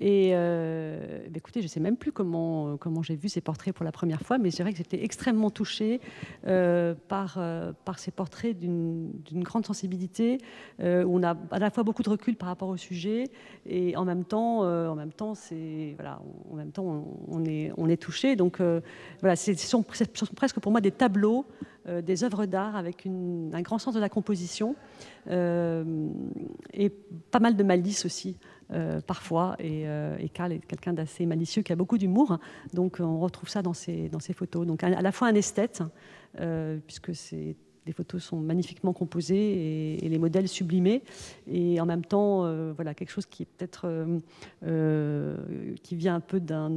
Et 0.00 0.30
euh, 0.32 1.18
bah, 1.24 1.36
écoutez, 1.36 1.60
je 1.60 1.66
ne 1.66 1.68
sais 1.68 1.80
même 1.80 1.96
plus 1.96 2.12
comment, 2.12 2.76
comment 2.76 3.02
j'ai 3.02 3.16
vu 3.16 3.28
ces 3.28 3.40
portraits 3.40 3.74
pour 3.74 3.84
la 3.84 3.90
première 3.90 4.20
fois, 4.22 4.38
mais 4.38 4.50
c'est 4.50 4.62
vrai 4.62 4.72
que 4.72 4.78
j'étais 4.78 5.02
extrêmement 5.02 5.50
touchée 5.50 6.00
euh, 6.46 6.94
par, 7.08 7.36
euh, 7.38 7.72
ces 7.96 8.12
portraits 8.12 8.56
d'une 8.56 9.10
grande 9.42 9.66
sensibilité, 9.66 10.38
où 10.80 11.18
on 11.18 11.22
a 11.24 11.36
à 11.50 11.58
la 11.58 11.70
fois 11.70 11.82
beaucoup 11.82 12.02
de 12.02 12.10
recul 12.10 12.36
par 12.36 12.48
rapport 12.48 12.68
au 12.68 12.76
sujet, 12.76 13.24
et 13.66 13.96
en 13.96 14.04
même 14.04 14.24
temps, 14.24 14.60
en 14.60 14.94
même 14.94 15.12
temps, 15.12 15.34
c'est 15.34 15.94
voilà, 15.96 16.20
en 16.50 16.54
même 16.54 16.70
temps, 16.70 17.04
on, 17.26 17.44
est, 17.44 17.72
on 17.76 17.88
touché. 17.96 18.36
Donc 18.36 18.60
voilà, 19.20 19.34
ce 19.34 19.54
sont, 19.54 19.82
presque 19.82 20.60
pour 20.60 20.70
moi 20.70 20.80
des 20.80 20.92
tableaux, 20.92 21.44
des 22.02 22.22
œuvres 22.22 22.46
d'art 22.46 22.76
avec 22.76 23.06
un 23.06 23.62
grand 23.62 23.78
sens 23.78 23.94
de 23.94 24.00
la 24.00 24.08
composition 24.08 24.76
et 25.26 26.90
pas 27.30 27.40
mal 27.40 27.56
de 27.56 27.62
malice 27.64 28.04
aussi. 28.04 28.36
Euh, 28.72 29.00
parfois. 29.00 29.56
Et, 29.58 29.88
euh, 29.88 30.16
et, 30.18 30.28
Karl 30.28 30.52
est 30.52 30.58
quelqu'un 30.58 30.92
d'assez 30.92 31.24
malicieux 31.24 31.62
qui 31.62 31.72
a 31.72 31.76
beaucoup 31.76 31.96
d'humour. 31.96 32.38
Donc 32.74 32.98
on 33.00 33.18
retrouve 33.18 33.48
ça 33.48 33.62
dans 33.62 33.72
ses, 33.72 34.10
dans 34.10 34.20
ses 34.20 34.34
photos. 34.34 34.66
Donc 34.66 34.84
à, 34.84 34.90
la 34.90 35.12
fois 35.12 35.28
un 35.28 35.34
esthète, 35.34 35.82
euh, 36.40 36.78
puisque 36.86 37.14
c'est 37.14 37.56
les 37.86 37.94
photos 37.94 38.22
sont 38.22 38.36
magnifiquement 38.36 38.92
composées 38.92 40.04
et, 40.04 40.08
les 40.10 40.18
modèles 40.18 40.46
sublimés, 40.46 41.02
et 41.46 41.80
en 41.80 41.86
même 41.86 42.04
temps, 42.04 42.42
voilà, 42.74 42.92
quelque 42.92 43.08
chose 43.08 43.24
qui 43.24 43.44
est 43.44 43.46
peut-être 43.46 43.88
qui 45.82 45.96
vient 45.96 46.16
un 46.16 46.20
peu 46.20 46.38
d'un 46.38 46.68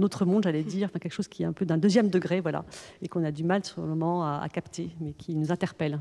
autre 0.00 0.24
monde, 0.24 0.44
j'allais 0.44 0.62
dire, 0.62 0.88
enfin, 0.88 1.00
quelque 1.00 1.12
chose 1.12 1.28
qui 1.28 1.42
est 1.42 1.46
un 1.46 1.52
peu 1.52 1.66
d'un 1.66 1.76
deuxième 1.76 2.08
degré, 2.08 2.40
voilà, 2.40 2.64
et 3.02 3.08
qu'on 3.08 3.24
a 3.24 3.30
du 3.30 3.44
mal 3.44 3.62
sur 3.62 3.82
le 3.82 3.88
moment 3.88 4.24
à, 4.24 4.40
à 4.42 4.48
capter, 4.48 4.88
mais 5.02 5.12
qui 5.12 5.34
nous 5.34 5.52
interpelle. 5.52 6.00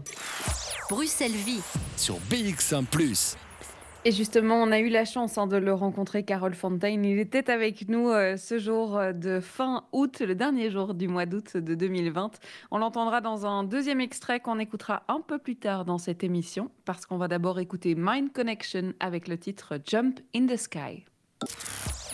Bruxelles 0.89 1.31
Vie 1.31 1.59
sur 1.97 2.15
BX1⁇ 2.29 2.85
et 4.03 4.11
justement, 4.11 4.55
on 4.55 4.71
a 4.71 4.79
eu 4.79 4.89
la 4.89 5.05
chance 5.05 5.37
hein, 5.37 5.45
de 5.45 5.57
le 5.57 5.73
rencontrer, 5.73 6.23
Carole 6.23 6.55
Fontaine. 6.55 7.05
Il 7.05 7.19
était 7.19 7.51
avec 7.51 7.87
nous 7.87 8.09
euh, 8.09 8.35
ce 8.35 8.57
jour 8.57 8.97
euh, 8.97 9.13
de 9.13 9.39
fin 9.39 9.85
août, 9.91 10.21
le 10.21 10.33
dernier 10.33 10.71
jour 10.71 10.95
du 10.95 11.07
mois 11.07 11.27
d'août 11.27 11.57
de 11.57 11.75
2020. 11.75 12.31
On 12.71 12.79
l'entendra 12.79 13.21
dans 13.21 13.45
un 13.45 13.63
deuxième 13.63 14.01
extrait 14.01 14.39
qu'on 14.39 14.57
écoutera 14.57 15.03
un 15.07 15.21
peu 15.21 15.37
plus 15.37 15.55
tard 15.55 15.85
dans 15.85 15.99
cette 15.99 16.23
émission, 16.23 16.71
parce 16.85 17.05
qu'on 17.05 17.17
va 17.17 17.27
d'abord 17.27 17.59
écouter 17.59 17.93
Mind 17.95 18.33
Connection 18.33 18.93
avec 18.99 19.27
le 19.27 19.37
titre 19.37 19.79
Jump 19.85 20.19
in 20.35 20.47
the 20.47 20.57
Sky. 20.57 21.05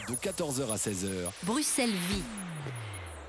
De 0.10 0.14
14h 0.14 0.72
à 0.72 0.76
16h. 0.76 1.30
Bruxelles 1.46 1.90
vit. 1.90 2.24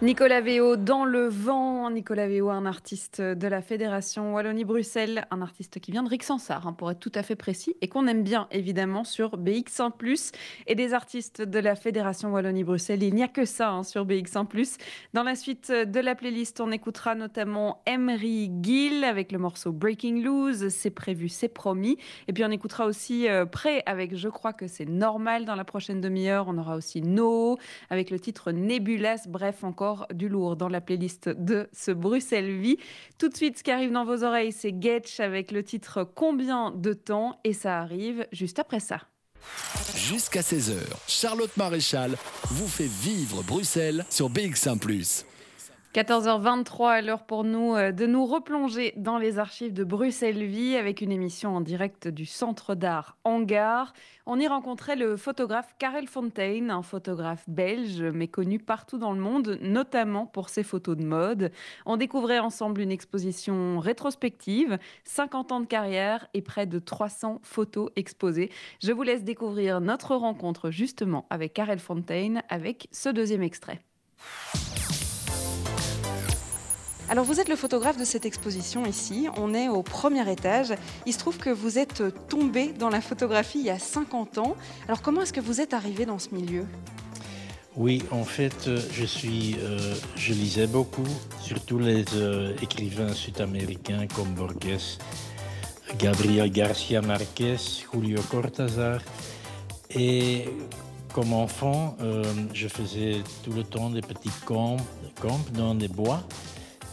Nicolas 0.01 0.41
Véo 0.41 0.77
dans 0.77 1.05
le 1.05 1.27
vent. 1.27 1.91
Nicolas 1.91 2.29
Véo, 2.29 2.51
un 2.51 2.67
artiste 2.67 3.21
de 3.21 3.49
la 3.49 3.61
Fédération 3.61 4.33
Wallonie-Bruxelles, 4.33 5.27
un 5.33 5.43
artiste 5.43 5.81
qui 5.81 5.91
vient 5.91 6.05
de 6.05 6.09
Rixensart, 6.09 6.69
hein, 6.69 6.73
pour 6.73 6.93
être 6.93 7.01
tout 7.01 7.11
à 7.17 7.25
fait 7.25 7.35
précis, 7.35 7.75
et 7.81 7.89
qu'on 7.89 8.07
aime 8.07 8.23
bien 8.23 8.47
évidemment 8.53 9.03
sur 9.03 9.37
BX1+, 9.37 10.33
et 10.69 10.77
des 10.77 10.95
artistes 10.95 11.43
de 11.43 11.59
la 11.59 11.75
Fédération 11.75 12.33
Wallonie-Bruxelles. 12.33 13.03
Il 13.03 13.13
n'y 13.13 13.25
a 13.25 13.29
que 13.29 13.45
ça 13.45 13.71
hein, 13.71 13.83
sur 13.83 14.07
BX1+. 14.07 14.79
Dans 15.15 15.25
la 15.25 15.35
suite 15.35 15.73
de 15.73 15.99
la 15.99 16.15
playlist, 16.15 16.61
on 16.61 16.71
écoutera 16.71 17.17
notamment 17.17 17.83
Emery 17.87 18.53
Gill 18.63 19.03
avec 19.03 19.33
le 19.33 19.39
morceau 19.39 19.73
Breaking 19.73 20.23
Loose, 20.23 20.69
c'est 20.69 20.91
prévu, 20.91 21.29
c'est 21.29 21.49
promis. 21.49 21.99
Et 22.29 22.33
puis 22.33 22.45
on 22.45 22.51
écoutera 22.53 22.87
aussi 22.87 23.29
euh, 23.29 23.47
Prêt 23.47 23.83
avec 23.85 24.15
Je 24.15 24.29
crois 24.29 24.53
que 24.53 24.69
c'est 24.69 24.89
normal 24.89 25.45
dans 25.45 25.57
la 25.57 25.65
prochaine 25.65 26.01
demi-heure. 26.01 26.47
On 26.47 26.57
aura 26.57 26.77
aussi 26.77 27.03
No 27.03 27.59
avec 27.91 28.11
le 28.11 28.21
titre 28.21 28.53
Nebulas, 28.53 29.27
bref 29.27 29.65
encore 29.65 29.88
du 30.13 30.29
lourd 30.29 30.57
dans 30.57 30.69
la 30.69 30.81
playlist 30.81 31.29
de 31.29 31.69
ce 31.73 31.91
Bruxelles 31.91 32.59
Vie. 32.59 32.79
Tout 33.19 33.29
de 33.29 33.37
suite, 33.37 33.59
ce 33.59 33.63
qui 33.63 33.71
arrive 33.71 33.93
dans 33.93 34.05
vos 34.05 34.25
oreilles, 34.25 34.53
c'est 34.53 34.75
Getch 34.81 35.21
avec 35.21 35.51
le 35.51 35.63
titre 35.63 36.05
Combien 36.15 36.71
de 36.71 36.93
temps? 36.93 37.41
Et 37.45 37.53
ça 37.53 37.79
arrive 37.79 38.27
juste 38.33 38.59
après 38.59 38.81
ça. 38.81 39.01
Jusqu'à 39.95 40.41
16h, 40.41 40.77
Charlotte 41.07 41.57
Maréchal 41.57 42.17
vous 42.51 42.69
fait 42.69 42.89
vivre 42.89 43.43
Bruxelles 43.43 44.05
sur 44.11 44.31
BX1⁇ 44.31 44.79
14h23 45.95 46.91
à 46.91 47.01
l'heure 47.01 47.25
pour 47.25 47.45
nous 47.45 47.75
euh, 47.75 47.93
de 47.93 48.07
nous 48.07 48.27
replonger 48.27 48.93
dans 48.99 49.17
les 49.17 49.39
archives 49.39 49.73
de 49.73 49.85
Bruxelles 49.85 50.45
Vie 50.45 50.77
avec 50.77 51.01
une 51.01 51.11
émission 51.11 51.57
en 51.57 51.63
direct 51.63 52.09
du 52.09 52.27
Centre 52.27 52.75
d'art 52.75 53.17
Hangar. 53.25 53.95
On 54.27 54.39
y 54.39 54.47
rencontrait 54.47 54.97
le 54.97 55.17
photographe 55.17 55.75
Karel 55.79 56.07
Fontaine, 56.07 56.71
un 56.71 56.83
photographe 56.83 57.45
belge 57.49 58.03
mais 58.03 58.29
connu 58.29 58.59
partout 58.59 58.99
dans 58.99 59.13
le 59.13 59.21
monde, 59.21 59.59
notamment 59.63 60.27
pour 60.27 60.51
ses 60.51 60.63
photos 60.63 60.95
de 60.95 61.05
mode. 61.05 61.53
On 61.87 61.97
découvrait 61.97 62.39
ensemble 62.39 62.83
une 62.83 62.93
exposition 62.93 63.79
rétrospective, 63.79 64.79
50 65.05 65.53
ans 65.53 65.61
de 65.61 65.67
carrière 65.67 66.29
et 66.35 66.43
près 66.43 66.67
de 66.67 66.79
300 66.79 67.41
photos 67.43 67.89
exposées. 67.97 68.51
Je 68.83 68.93
vous 68.93 69.05
laisse 69.05 69.25
découvrir 69.25 69.81
notre 69.81 70.15
rencontre 70.17 70.71
justement 70.71 71.27
avec 71.31 71.55
Karel 71.55 71.79
Fontaine 71.79 72.43
avec 72.51 72.89
ce 72.93 73.09
deuxième 73.09 73.43
extrait. 73.43 73.81
Alors 77.11 77.25
vous 77.25 77.41
êtes 77.41 77.49
le 77.49 77.57
photographe 77.57 77.97
de 77.97 78.05
cette 78.05 78.27
exposition 78.27 78.85
ici, 78.85 79.29
on 79.39 79.55
est 79.55 79.69
au 79.69 79.83
premier 79.83 80.31
étage. 80.31 80.75
Il 81.07 81.15
se 81.15 81.19
trouve 81.19 81.39
que 81.39 81.49
vous 81.49 81.79
êtes 81.79 82.03
tombé 82.29 82.69
dans 82.73 82.91
la 82.91 83.01
photographie 83.01 83.61
il 83.61 83.65
y 83.65 83.71
a 83.71 83.79
50 83.79 84.37
ans. 84.37 84.57
Alors 84.87 85.01
comment 85.01 85.23
est-ce 85.23 85.33
que 85.33 85.41
vous 85.41 85.63
êtes 85.63 85.73
arrivé 85.73 86.05
dans 86.05 86.19
ce 86.19 86.35
milieu? 86.35 86.67
Oui, 87.77 88.03
en 88.11 88.25
fait, 88.25 88.69
je 88.93 89.05
suis, 89.07 89.57
euh, 89.63 89.95
je 90.17 90.35
lisais 90.35 90.67
beaucoup, 90.67 91.07
surtout 91.41 91.79
les 91.79 92.05
euh, 92.15 92.55
écrivains 92.61 93.15
sud-américains 93.15 94.07
comme 94.15 94.35
Borges, 94.35 94.99
Gabriel 95.99 96.51
Garcia 96.51 97.01
Marquez, 97.01 97.57
Julio 97.91 98.21
Cortázar. 98.31 99.01
Et 99.91 100.45
comme 101.15 101.33
enfant, 101.33 101.97
euh, 102.01 102.23
je 102.53 102.69
faisais 102.69 103.23
tout 103.43 103.53
le 103.53 103.65
temps 103.65 103.91
des 103.91 104.03
petits 104.03 104.31
camps, 104.45 104.77
camps 105.21 105.41
dans 105.55 105.75
des 105.75 105.89
bois. 105.89 106.23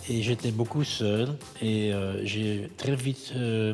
Et 0.08 0.22
j'étais 0.22 0.52
beaucoup 0.52 0.84
seul 0.84 1.30
et 1.64 1.92
euh, 1.92 2.24
j'ai 2.24 2.70
très 2.78 2.96
vite 2.96 3.34
euh, 3.36 3.74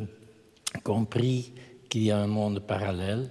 compris 0.82 1.52
qu'il 1.90 2.04
y 2.04 2.10
a 2.10 2.18
un 2.18 2.26
monde 2.26 2.60
parallèle. 2.60 3.28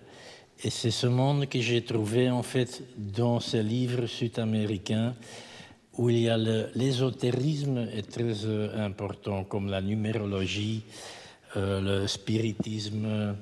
Et 0.64 0.70
c'est 0.70 0.92
ce 0.92 1.08
monde 1.08 1.48
que 1.48 1.60
j'ai 1.60 1.84
trouvé 1.84 2.30
en 2.30 2.44
fait 2.44 2.84
dans 2.96 3.40
ces 3.40 3.64
livres 3.64 4.06
sud-américains 4.06 5.16
où 5.98 6.12
il 6.12 6.20
y 6.20 6.30
a 6.30 6.38
l'ésotérisme 6.38 7.90
est 7.92 8.08
très 8.08 8.46
euh, 8.46 8.86
important, 8.86 9.46
comme 9.46 9.72
la 9.72 9.82
numérologie, 9.82 10.84
le 11.56 12.08
spiritisme, 12.08 13.36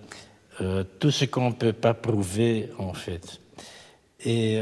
tout 0.97 1.11
ce 1.11 1.25
qu'on 1.25 1.49
ne 1.49 1.55
peut 1.55 1.73
pas 1.73 1.93
prouver 1.93 2.69
en 2.79 2.93
fait. 2.93 3.39
Et 4.25 4.59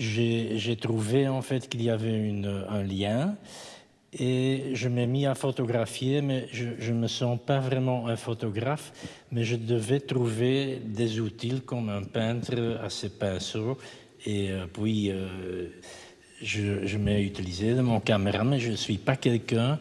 j'ai 0.00 0.76
trouvé 0.76 1.28
en 1.28 1.42
fait 1.42 1.68
qu'il 1.68 1.82
y 1.82 1.90
avait 1.90 2.32
un 2.68 2.82
lien 2.82 3.36
et 4.12 4.72
je 4.74 4.88
m'ai 4.88 5.06
mis 5.06 5.26
à 5.26 5.34
photographier, 5.34 6.20
mais 6.20 6.48
je 6.50 6.92
ne 6.92 6.98
me 6.98 7.06
sens 7.06 7.38
pas 7.44 7.60
vraiment 7.60 8.08
un 8.08 8.16
photographe, 8.16 8.92
mais 9.30 9.44
je 9.44 9.54
devais 9.54 10.00
trouver 10.00 10.80
des 10.84 11.20
outils 11.20 11.60
comme 11.64 11.88
un 11.90 12.02
peintre 12.02 12.78
à 12.82 12.90
ses 12.90 13.10
pinceaux. 13.10 13.78
Et 14.26 14.50
euh, 14.50 14.66
puis, 14.66 15.10
euh, 15.10 15.68
je, 16.42 16.86
je 16.86 16.98
m'ai 16.98 17.22
utilisé 17.22 17.74
de 17.74 17.82
mon 17.82 18.00
caméra, 18.00 18.42
mais 18.42 18.58
je 18.58 18.72
ne 18.72 18.76
suis 18.76 18.98
pas 18.98 19.14
quelqu'un 19.14 19.78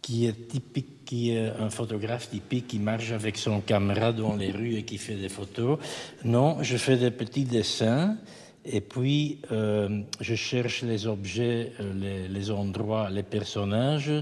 qui 0.00 0.26
est 0.26 0.48
typique, 0.48 1.04
qui 1.04 1.30
est 1.30 1.48
un 1.58 1.70
photographe 1.70 2.30
typique 2.30 2.68
qui 2.68 2.78
marche 2.78 3.10
avec 3.10 3.36
son 3.36 3.60
caméra 3.60 4.12
dans 4.12 4.36
les 4.36 4.52
rues 4.52 4.76
et 4.76 4.84
qui 4.84 4.96
fait 4.96 5.16
des 5.16 5.28
photos. 5.28 5.78
Non, 6.24 6.62
je 6.62 6.76
fais 6.76 6.96
des 6.96 7.10
petits 7.10 7.44
dessins. 7.44 8.16
Et 8.64 8.80
puis, 8.80 9.40
euh, 9.52 10.02
je 10.20 10.34
cherche 10.34 10.82
les 10.82 11.06
objets, 11.06 11.72
euh, 11.80 12.28
les, 12.28 12.50
endroits, 12.50 13.10
les 13.10 13.22
personnages 13.22 14.12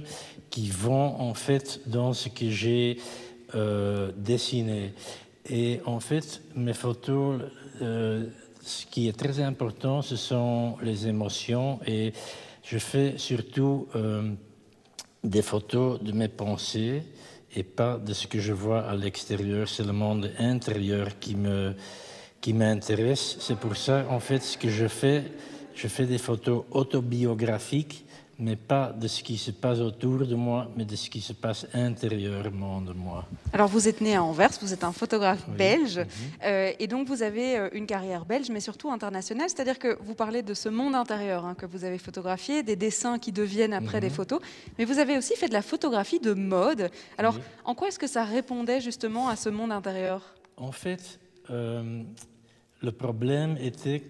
qui 0.50 0.68
vont 0.68 1.20
en 1.20 1.34
fait 1.34 1.80
dans 1.87 2.12
ce 2.12 2.28
que 2.28 2.50
j'ai 2.50 2.99
euh, 3.54 4.11
dessiné. 4.16 4.94
Et 5.49 5.80
en 5.87 6.00
fait, 6.00 6.42
mes 6.56 6.72
photos, 6.72 7.40
ce 7.80 8.87
qui 8.87 9.08
est 9.08 9.18
très 9.18 9.40
important, 9.40 10.02
ce 10.02 10.16
sont 10.16 10.76
les 10.82 11.08
émotions. 11.08 11.80
Et 11.87 12.12
je 12.62 12.78
fais 12.78 13.14
surtout 13.18 13.88
des 15.25 15.42
photos 15.42 16.00
de 16.00 16.12
mes 16.12 16.28
pensées 16.28 17.02
et 17.56 17.64
pas 17.64 17.99
de 17.99 18.12
ce 18.12 18.28
que 18.28 18.38
je 18.38 18.52
vois 18.52 18.82
à 18.82 18.94
l'extérieur. 18.94 19.68
C'est 19.68 19.84
le 19.84 19.92
monde 19.92 20.30
intérieur 20.38 21.18
qui 21.18 21.34
me 21.34 21.75
qui 22.42 22.52
m'intéresse. 22.52 23.37
C'est 23.40 23.56
pour 23.56 23.76
ça, 23.76 24.04
en 24.11 24.20
fait, 24.20 24.42
ce 24.42 24.58
que 24.58 24.68
je 24.68 24.88
fais, 24.88 25.22
je 25.75 25.88
fais 25.88 26.04
des 26.04 26.18
photos 26.18 26.64
autobiographiques, 26.72 28.04
mais 28.38 28.56
pas 28.56 28.92
de 28.92 29.06
ce 29.06 29.22
qui 29.22 29.38
se 29.38 29.52
passe 29.52 29.78
autour 29.78 30.26
de 30.26 30.34
moi, 30.34 30.68
mais 30.76 30.84
de 30.84 30.96
ce 30.96 31.08
qui 31.08 31.20
se 31.20 31.32
passe 31.32 31.66
intérieurement 31.72 32.80
de 32.80 32.92
moi. 32.92 33.25
Alors, 33.52 33.68
vous 33.68 33.87
êtes 33.87 34.00
né 34.00 34.16
à 34.16 34.25
Anvers, 34.25 34.50
vous 34.61 34.72
êtes 34.72 34.82
un 34.82 34.90
photographe 34.90 35.49
belge, 35.49 35.99
mhm. 35.99 36.06
euh, 36.44 36.72
et 36.80 36.88
donc 36.88 37.06
vous 37.06 37.22
avez 37.22 37.56
euh, 37.56 37.68
une 37.72 37.87
carrière 37.87 38.25
belge, 38.25 38.50
mais 38.50 38.58
surtout 38.58 38.90
internationale, 38.90 39.49
c'est-à-dire 39.49 39.78
que 39.78 39.96
vous 40.02 40.16
parlez 40.16 40.42
de 40.42 40.54
ce 40.54 40.68
monde 40.68 40.96
intérieur 40.96 41.44
hein, 41.44 41.54
que 41.54 41.66
vous 41.66 41.84
avez 41.84 41.99
photographié, 41.99 42.64
des 42.64 42.75
dessins 42.75 43.20
qui 43.20 43.30
deviennent 43.30 43.75
après 43.75 44.00
des 44.00 44.08
mhm. 44.08 44.14
photos, 44.14 44.40
mais 44.78 44.84
vous 44.84 44.99
avez 44.99 45.16
aussi 45.16 45.37
fait 45.37 45.49
de 45.49 45.52
la 45.52 45.62
photographie 45.62 46.18
de 46.18 46.34
mode. 46.34 46.90
Alors, 47.18 47.38
en 47.64 47.76
quoi 47.76 47.87
est-ce 47.87 48.00
que 48.00 48.08
ça 48.08 48.25
répondait 48.25 48.80
justement 48.80 49.28
à 49.28 49.37
ce 49.37 49.49
monde 49.49 49.70
intérieur? 49.70 50.34
En 50.56 50.72
fait, 50.72 51.20
euh, 51.50 52.02
le 52.83 52.93
problème 52.93 53.57
était 53.61 54.03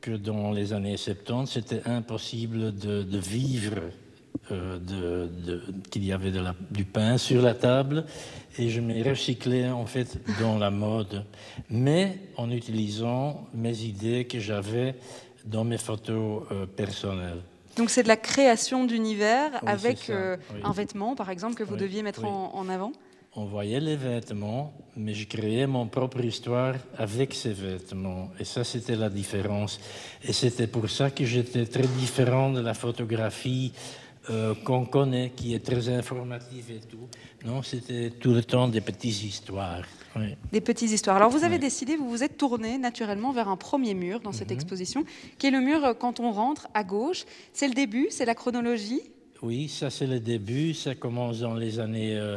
que 0.00 0.10
dans 0.12 0.52
les 0.52 0.72
années 0.72 0.96
70, 0.96 1.50
c'était 1.50 1.82
impossible 1.86 2.74
de, 2.74 3.18
vivre 3.18 3.80
euh, 4.50 4.78
de, 4.78 5.62
qu'il 5.90 6.04
y 6.04 6.12
avait 6.12 6.30
de 6.30 6.40
la, 6.40 6.54
du 6.70 6.84
pain 6.84 7.18
sur 7.18 7.42
la 7.42 7.54
table 7.54 8.04
et 8.58 8.68
je 8.68 8.80
m'ai 8.80 9.02
recyclé 9.02 9.68
en 9.68 9.86
fait 9.86 10.18
dans 10.40 10.58
la 10.58 10.70
mode, 10.70 11.24
mais 11.70 12.18
en 12.36 12.50
utilisant 12.50 13.48
mes 13.54 13.82
idées 13.82 14.26
que 14.26 14.38
j'avais 14.38 14.94
dans 15.44 15.64
mes 15.64 15.78
photos 15.78 16.44
euh, 16.52 16.66
personnelles. 16.66 17.40
Donc 17.76 17.90
c'est 17.90 18.02
de 18.02 18.08
la 18.08 18.16
création 18.16 18.84
d'univers 18.84 19.60
avec 19.66 20.10
euh, 20.10 20.36
un 20.64 20.72
vêtement, 20.72 21.14
par 21.14 21.30
exemple, 21.30 21.54
que 21.54 21.62
vous 21.62 21.76
deviez 21.76 22.02
mettre 22.02 22.24
en 22.24 22.68
avant? 22.68 22.92
On 23.38 23.44
voyait 23.44 23.78
les 23.78 23.94
vêtements, 23.94 24.72
mais 24.96 25.14
je 25.14 25.24
créais 25.28 25.68
mon 25.68 25.86
propre 25.86 26.24
histoire 26.24 26.74
avec 26.96 27.32
ces 27.32 27.52
vêtements. 27.52 28.30
Et 28.40 28.44
ça, 28.44 28.64
c'était 28.64 28.96
la 28.96 29.08
différence. 29.08 29.78
Et 30.24 30.32
c'était 30.32 30.66
pour 30.66 30.90
ça 30.90 31.12
que 31.12 31.24
j'étais 31.24 31.64
très 31.66 31.86
différent 31.86 32.50
de 32.50 32.60
la 32.60 32.74
photographie 32.74 33.72
euh, 34.30 34.54
qu'on 34.64 34.86
connaît, 34.86 35.30
qui 35.36 35.54
est 35.54 35.64
très 35.64 35.88
informative 35.88 36.72
et 36.72 36.80
tout. 36.80 37.06
Non, 37.46 37.62
c'était 37.62 38.10
tout 38.10 38.34
le 38.34 38.42
temps 38.42 38.66
des 38.66 38.80
petites 38.80 39.22
histoires. 39.22 39.84
Des 40.50 40.60
petites 40.60 40.90
histoires. 40.90 41.14
Alors 41.14 41.30
vous 41.30 41.44
avez 41.44 41.60
décidé, 41.60 41.94
vous 41.94 42.10
vous 42.10 42.24
êtes 42.24 42.36
tourné 42.36 42.76
naturellement 42.76 43.30
vers 43.30 43.48
un 43.48 43.56
premier 43.56 43.94
mur 43.94 44.18
dans 44.18 44.32
cette 44.32 44.50
mhm. 44.50 44.56
exposition, 44.56 45.04
qui 45.38 45.46
est 45.46 45.52
le 45.52 45.60
mur 45.60 45.84
euh, 45.84 45.94
quand 45.94 46.18
on 46.18 46.32
rentre 46.32 46.66
à 46.74 46.82
gauche. 46.82 47.24
C'est 47.52 47.68
le 47.68 47.74
début, 47.74 48.08
c'est 48.10 48.24
la 48.24 48.34
chronologie? 48.34 49.02
Oui, 49.42 49.68
ça 49.68 49.90
c'est 49.90 50.08
le 50.08 50.18
début. 50.18 50.74
Ça 50.74 50.96
commence 50.96 51.38
dans 51.38 51.54
les 51.54 51.78
années... 51.78 52.16
Euh, 52.16 52.36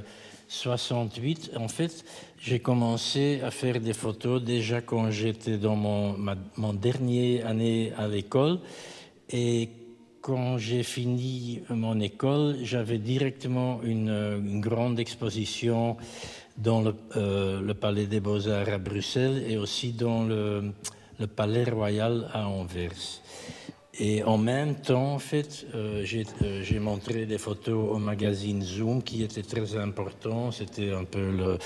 68, 0.52 1.52
en 1.56 1.70
fait, 1.70 2.04
j'ai 2.38 2.60
commencé 2.60 3.40
à 3.42 3.52
faire 3.52 3.80
des 3.80 3.94
photos 3.94 4.44
déjà 4.44 4.82
quand 4.82 5.10
j'étais 5.10 5.58
dans 5.58 5.78
mon, 5.78 6.18
mon 6.58 6.74
dernier 6.74 7.42
année 7.44 7.94
à 7.98 8.10
l'école. 8.10 8.60
Et 9.30 9.70
quand 10.20 10.58
j'ai 10.58 10.84
fini 10.84 11.62
mon 11.70 12.02
école, 12.02 12.58
j'avais 12.64 12.98
directement 12.98 13.80
une, 13.82 14.60
grande 14.60 15.00
exposition 15.00 15.96
dans 16.58 16.82
le, 16.82 16.96
euh, 17.16 17.62
le 17.62 17.74
Palais 17.74 18.06
des 18.06 18.20
Beaux-Arts 18.20 18.74
à 18.74 18.78
Bruxelles 18.78 19.46
et 19.48 19.58
aussi 19.58 19.94
dans 19.94 20.26
le, 20.26 20.74
le 21.18 21.28
Palais 21.28 21.64
Royal 21.64 22.30
à 22.34 22.50
Anvers. 22.50 23.21
Et 24.00 24.24
en 24.24 24.38
même 24.38 24.76
temps, 24.76 25.14
en 25.16 25.20
fait, 25.20 25.68
euh, 25.76 26.06
euh, 26.42 26.64
j'ai 26.64 26.80
montré 26.80 27.26
des 27.26 27.38
photos 27.38 27.92
au 27.92 27.98
magazine 27.98 28.62
Zoom 28.62 29.04
qui 29.04 29.22
était 29.22 29.44
très 29.44 29.76
important. 29.76 30.52
C'était 30.52 30.92
un 30.94 31.04
peu 31.04 31.30
le, 31.30 31.58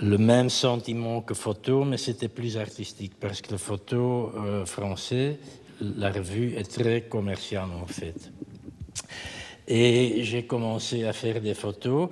le, 0.00 0.18
même 0.18 0.48
sentiment 0.48 1.20
que 1.20 1.34
photo, 1.34 1.84
mais 1.84 1.98
c'était 1.98 2.28
plus 2.28 2.56
artistique 2.56 3.12
parce 3.20 3.42
que 3.42 3.52
la 3.52 3.58
photo 3.58 4.32
euh, 4.34 4.64
français, 4.64 5.38
la 5.80 6.10
revue 6.10 6.54
est 6.56 6.70
très 6.70 7.02
commerciale 7.02 7.68
en 7.82 7.86
fait. 7.86 8.32
Et 9.68 10.24
j'ai 10.24 10.46
commencé 10.46 11.04
à 11.04 11.12
faire 11.12 11.40
des 11.42 11.54
photos. 11.54 12.08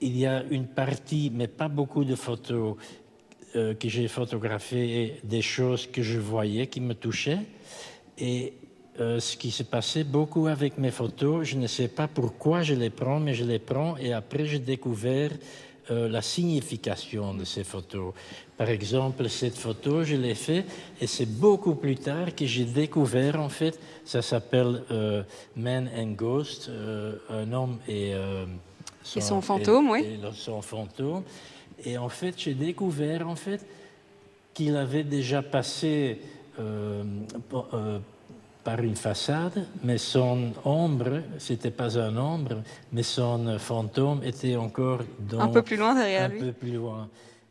Il 0.00 0.18
y 0.18 0.26
a 0.26 0.42
une 0.50 0.66
partie, 0.66 1.30
mais 1.32 1.46
pas 1.46 1.68
beaucoup 1.68 2.04
de 2.04 2.16
photos, 2.16 2.76
que 3.54 3.88
j'ai 3.88 4.08
photographiées, 4.08 5.20
des 5.24 5.42
choses 5.42 5.86
que 5.86 6.02
je 6.02 6.18
voyais 6.18 6.68
qui 6.68 6.80
me 6.80 6.94
touchaient. 6.94 7.40
Et 8.18 8.54
euh, 9.00 9.20
ce 9.20 9.38
qui 9.38 9.50
s'est 9.50 9.64
passé 9.64 10.04
beaucoup 10.04 10.48
avec 10.48 10.76
mes 10.76 10.90
photos. 10.90 11.46
Je 11.46 11.56
ne 11.56 11.66
sais 11.66 11.88
pas 11.88 12.08
pourquoi 12.08 12.60
je 12.60 12.74
les 12.74 12.90
prends, 12.90 13.20
mais 13.20 13.32
je 13.32 13.42
les 13.42 13.58
prends 13.58 13.96
et 13.96 14.12
après 14.12 14.44
j'ai 14.44 14.58
découvert 14.58 15.30
euh, 15.90 16.10
la 16.10 16.20
signification 16.20 17.32
de 17.32 17.44
ces 17.44 17.64
photos. 17.64 18.12
Par 18.58 18.68
exemple, 18.68 19.30
cette 19.30 19.56
photo, 19.56 20.04
je 20.04 20.14
l'ai 20.16 20.34
faite 20.34 20.66
et 21.00 21.06
c'est 21.06 21.24
beaucoup 21.24 21.74
plus 21.74 21.96
tard 21.96 22.34
que 22.34 22.44
j'ai 22.44 22.66
découvert, 22.66 23.40
en 23.40 23.48
fait, 23.48 23.80
ça 24.04 24.20
s'appelle 24.20 24.82
euh, 24.90 25.22
Man 25.56 25.88
and 25.96 26.10
Ghost, 26.10 26.70
un 27.30 27.50
homme 27.50 27.78
et, 27.88 28.12
son, 29.02 29.18
et 29.18 29.22
son 29.22 29.40
fantôme, 29.40 29.88
oui. 29.88 30.00
Et 30.00 30.18
son 30.34 30.60
fantôme. 30.60 31.22
Et 31.82 31.96
en 31.96 32.10
fait, 32.10 32.34
j'ai 32.36 32.54
découvert, 32.54 33.26
en 33.26 33.36
fait, 33.36 33.64
qu'il 34.52 34.76
avait 34.76 35.02
déjà 35.02 35.40
passé 35.40 36.20
par 38.64 38.80
une 38.80 38.96
façade, 38.96 39.66
mais 39.82 39.98
son 39.98 40.52
ombre, 40.64 41.22
c'était 41.38 41.70
pas 41.70 41.98
un 41.98 42.16
ombre, 42.16 42.62
mais 42.92 43.02
son 43.02 43.58
fantôme 43.58 44.22
était 44.24 44.56
encore 44.56 45.00
dans, 45.18 45.40
un 45.40 45.48
peu 45.48 45.62
plus 45.62 45.76
loin 45.76 45.94
derrière 45.94 46.26
un 46.26 46.30
peu 46.30 46.52
plus 46.52 46.72
loin. 46.72 47.08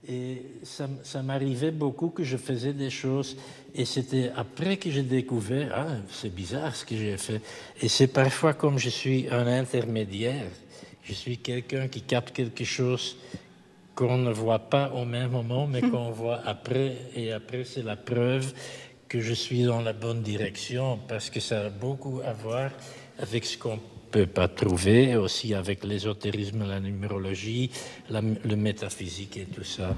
Et 0.08 0.44
ça, 0.64 0.90
ça 1.04 1.22
m'arrivait 1.22 1.72
beaucoup 1.72 2.10
que 2.10 2.24
je 2.24 2.38
faisais 2.38 2.74
des 2.74 2.90
choses, 2.90 3.38
et 3.76 3.86
c'était 3.86 4.32
après 4.36 4.78
que 4.78 4.90
j'ai 4.90 5.04
découvert, 5.04 5.72
ah, 5.76 5.88
c'est 6.10 6.34
bizarre 6.34 6.76
ce 6.76 6.86
que 6.86 6.96
j'ai 6.96 7.18
fait. 7.18 7.42
Et 7.82 7.88
c'est 7.88 8.08
parfois 8.08 8.54
comme 8.54 8.80
je 8.80 8.90
suis 8.90 9.28
un 9.30 9.46
intermédiaire, 9.46 10.48
je 11.04 11.14
suis 11.14 11.38
quelqu'un 11.38 11.88
qui 11.88 12.02
capte 12.02 12.32
quelque 12.32 12.64
chose 12.64 13.18
qu'on 13.94 14.18
ne 14.18 14.32
voit 14.32 14.60
pas 14.60 14.92
au 14.94 15.06
même 15.06 15.32
moment, 15.32 15.68
mais 15.68 15.82
qu'on 15.92 16.10
voit 16.12 16.42
après, 16.46 16.96
et 17.16 17.32
après 17.32 17.64
c'est 17.64 17.84
la 17.84 17.96
preuve 17.96 18.54
que 19.12 19.20
je 19.20 19.34
suis 19.34 19.64
dans 19.64 19.82
la 19.82 19.92
bonne 19.92 20.22
direction 20.22 20.98
parce 21.10 21.30
que 21.30 21.42
ça 21.42 21.66
a 21.66 21.70
beaucoup 21.70 22.22
à 22.26 22.32
voir 22.32 22.72
avec 23.20 23.44
ce 23.44 23.58
qu'on 23.58 23.78
peut 24.12 24.28
pas 24.28 24.48
trouver, 24.48 25.16
aussi 25.16 25.54
avec 25.54 25.84
l'ésotérisme, 25.84 26.68
la 26.68 26.80
numérologie, 26.80 27.72
le 28.10 28.56
métaphysique 28.56 29.38
et 29.38 29.46
tout 29.46 29.64
ça. 29.64 29.96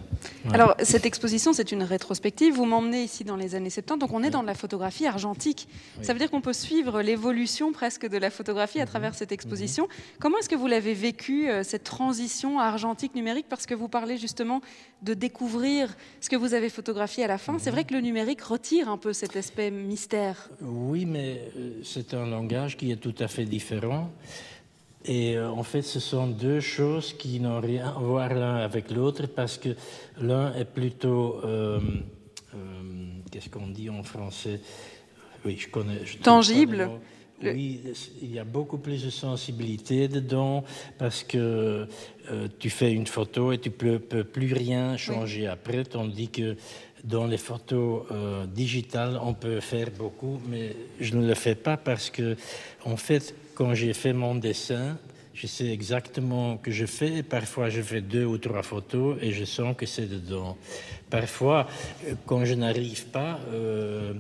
Alors, 0.52 0.76
cette 0.84 1.06
exposition, 1.06 1.52
c'est 1.52 1.72
une 1.72 1.84
rétrospective. 1.84 2.54
Vous 2.54 2.66
m'emmenez 2.66 3.04
ici 3.04 3.24
dans 3.24 3.36
les 3.36 3.56
années 3.56 3.72
70, 3.72 4.00
donc 4.00 4.14
on 4.14 4.24
est 4.24 4.30
dans 4.30 4.44
la 4.44 4.54
photographie 4.54 5.08
argentique. 5.08 5.68
Ça 6.02 6.14
veut 6.14 6.20
dire 6.20 6.30
qu'on 6.30 6.42
peut 6.42 6.54
suivre 6.54 7.02
l'évolution 7.02 7.72
presque 7.72 8.08
de 8.08 8.18
la 8.18 8.30
photographie 8.30 8.80
à 8.80 8.84
mhm. 8.84 8.90
travers 8.90 9.16
cette 9.16 9.32
exposition. 9.32 9.86
Mhm. 9.86 10.20
Comment 10.20 10.38
est-ce 10.38 10.50
que 10.50 10.56
vous 10.56 10.68
l'avez 10.68 10.94
vécu, 10.94 11.50
euh, 11.50 11.64
cette 11.64 11.84
transition 11.84 12.60
argentique 12.60 13.16
numérique? 13.16 13.48
Parce 13.50 13.66
que 13.66 13.74
vous 13.74 13.88
parlez 13.88 14.18
justement 14.18 14.62
de 15.02 15.14
découvrir 15.14 15.96
ce 16.22 16.30
que 16.30 16.36
vous 16.36 16.54
avez 16.54 16.70
photographié 16.70 17.24
à 17.24 17.28
la 17.28 17.38
fin. 17.38 17.58
C'est 17.58 17.72
mhm. 17.72 17.76
vrai 17.76 17.84
que 17.86 17.94
le 17.94 18.02
numérique 18.02 18.42
retire 18.42 18.90
un 18.90 18.98
peu 18.98 19.12
cet 19.14 19.36
aspect 19.36 19.72
mystère. 19.72 20.50
Oui, 20.62 21.06
mais 21.06 21.42
euh, 21.58 21.82
c'est 21.84 22.14
un 22.14 22.28
langage 22.28 22.78
qui 22.78 22.92
est 22.92 22.98
tout 22.98 23.16
à 23.20 23.28
fait 23.28 23.46
différent. 23.46 24.03
Et 25.06 25.36
euh, 25.36 25.50
en 25.50 25.64
fait, 25.64 25.82
ce 25.82 26.00
sont 26.00 26.28
deux 26.28 26.62
choses 26.62 27.14
qui 27.14 27.40
n'ont 27.40 27.60
rien 27.60 27.88
à 27.88 28.00
voir 28.00 28.34
l'un 28.34 28.56
avec 28.58 28.90
l'autre 28.90 29.28
parce 29.28 29.58
que 29.58 29.70
l'un 30.20 30.54
est 30.56 30.66
plutôt, 30.66 31.42
euh, 31.44 31.80
euh, 32.54 32.58
qu'est-ce 33.30 33.50
qu'on 33.50 33.68
dit 33.68 33.90
en 33.90 34.04
français? 34.04 34.62
Oui, 35.46 35.58
je 35.60 35.68
connais. 35.68 36.00
Tangible. 36.22 36.90
Oui, 37.44 37.82
il 38.22 38.34
y 38.34 38.40
a 38.40 38.46
beaucoup 38.46 38.78
plus 38.78 39.04
de 39.04 39.10
sensibilité 39.10 40.08
dedans 40.08 40.64
parce 40.98 41.24
que 41.26 41.86
tu 42.58 42.70
fais 42.70 42.94
une 42.94 43.08
photo 43.08 43.52
et 43.52 43.58
tu 43.58 43.70
peux, 43.70 44.00
peux 44.00 44.24
plus 44.24 44.54
rien 44.54 44.96
changer 44.96 45.48
après, 45.48 45.84
tandis 45.84 46.30
que 46.30 46.56
dans 47.04 47.28
les 47.28 47.38
photos 47.38 48.04
digitales, 48.48 49.20
on 49.22 49.34
peut 49.34 49.60
faire 49.60 49.90
beaucoup, 49.92 50.40
mais 50.48 50.74
je 51.02 51.18
ne 51.18 51.28
le 51.28 51.34
fais 51.34 51.56
pas 51.56 51.76
parce 51.76 52.10
que, 52.10 52.38
en 52.86 52.96
fait, 52.96 53.36
quand 53.56 53.74
j'ai 53.74 53.94
fait 53.94 54.14
mon 54.14 54.36
dessin, 54.36 54.98
je 55.34 55.48
sais 55.48 55.70
exactement 55.70 56.58
ce 56.58 56.62
que 56.64 56.72
je 56.72 56.86
fais. 56.86 57.24
Parfois, 57.24 57.70
je 57.70 57.82
fais 57.82 58.02
deux 58.02 58.26
ou 58.26 58.38
trois 58.38 58.64
photos 58.64 59.18
et 59.22 59.32
je 59.32 59.46
sens 59.46 59.76
que 59.76 59.86
c'est 59.86 60.08
dedans. 60.08 60.58
Parfois, 61.10 61.68
quand 62.26 62.46
je 62.46 62.54
n'arrive 62.54 63.06
pas, 63.06 63.40
euh, 63.52 64.14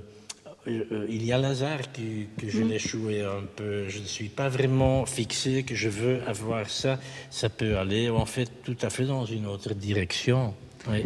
euh, 0.67 1.05
il 1.09 1.25
y 1.25 1.31
a 1.31 1.37
l'hasard 1.37 1.91
que, 1.91 2.01
je 2.47 2.61
mm. 2.61 2.67
l'ai 2.67 2.79
joué 2.79 3.21
un 3.21 3.43
peu. 3.55 3.87
Je 3.89 3.99
ne 3.99 4.05
suis 4.05 4.29
pas 4.29 4.49
vraiment 4.49 5.05
fixé 5.05 5.63
que 5.63 5.75
je 5.75 5.89
veux 5.89 6.21
avoir 6.27 6.69
ça. 6.69 6.99
Ça 7.29 7.49
peut 7.49 7.77
aller 7.77 8.09
en 8.09 8.25
fait 8.25 8.49
tout 8.63 8.77
à 8.81 8.89
fait 8.89 9.05
dans 9.05 9.25
une 9.25 9.45
autre 9.45 9.73
direction. 9.73 10.53
Oui. 10.89 11.03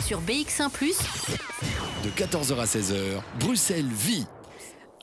Sur 0.00 0.20
BX1⁇ 0.22 0.70
de 2.04 2.10
14h 2.10 2.58
à 2.58 2.64
16h, 2.64 3.22
Bruxelles 3.38 3.86
vit. 3.86 4.26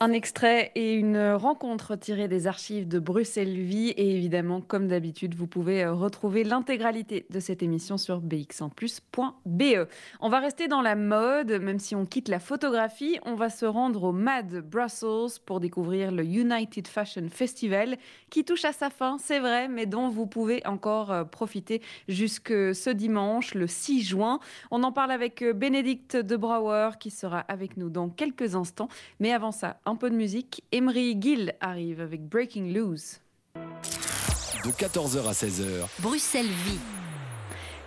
Un 0.02 0.12
extrait 0.12 0.72
et 0.76 0.94
une 0.94 1.32
rencontre 1.32 1.94
tirée 1.94 2.26
des 2.26 2.46
archives 2.46 2.88
de 2.88 2.98
Bruxelles 2.98 3.60
Vie. 3.60 3.90
Et 3.98 4.16
évidemment, 4.16 4.62
comme 4.62 4.88
d'habitude, 4.88 5.34
vous 5.34 5.46
pouvez 5.46 5.84
euh, 5.84 5.92
retrouver 5.92 6.42
l'intégralité 6.42 7.26
de 7.28 7.38
cette 7.38 7.62
émission 7.62 7.98
sur 7.98 8.22
bx1plus.be. 8.22 9.86
On 10.20 10.30
va 10.30 10.38
rester 10.38 10.68
dans 10.68 10.80
la 10.80 10.96
mode, 10.96 11.52
même 11.60 11.78
si 11.78 11.94
on 11.94 12.06
quitte 12.06 12.28
la 12.28 12.38
photographie. 12.38 13.18
On 13.26 13.34
va 13.34 13.50
se 13.50 13.66
rendre 13.66 14.04
au 14.04 14.12
MAD 14.12 14.62
Brussels 14.62 15.38
pour 15.44 15.60
découvrir 15.60 16.12
le 16.12 16.24
United 16.24 16.88
Fashion 16.88 17.28
Festival 17.30 17.98
qui 18.30 18.46
touche 18.46 18.64
à 18.64 18.72
sa 18.72 18.88
fin, 18.88 19.18
c'est 19.18 19.38
vrai, 19.38 19.68
mais 19.68 19.84
dont 19.84 20.08
vous 20.08 20.26
pouvez 20.26 20.66
encore 20.66 21.12
euh, 21.12 21.24
profiter 21.24 21.82
jusque 22.08 22.74
ce 22.74 22.88
dimanche, 22.88 23.52
le 23.52 23.66
6 23.66 24.02
juin. 24.02 24.40
On 24.70 24.82
en 24.82 24.92
parle 24.92 25.10
avec 25.10 25.42
euh, 25.42 25.52
Bénédicte 25.52 26.16
de 26.16 26.36
Brouwer 26.38 26.92
qui 26.98 27.10
sera 27.10 27.40
avec 27.40 27.76
nous 27.76 27.90
dans 27.90 28.08
quelques 28.08 28.54
instants. 28.54 28.88
Mais 29.18 29.34
avant 29.34 29.52
ça, 29.52 29.78
un 29.90 29.96
peu 29.96 30.08
de 30.08 30.14
musique. 30.14 30.62
Emery 30.70 31.16
Gill 31.20 31.54
arrive 31.60 32.00
avec 32.00 32.22
Breaking 32.22 32.72
Loose. 32.72 33.20
De 34.64 34.70
14h 34.70 35.26
à 35.26 35.32
16h. 35.32 35.88
Bruxelles 36.00 36.46
vit. 36.46 36.78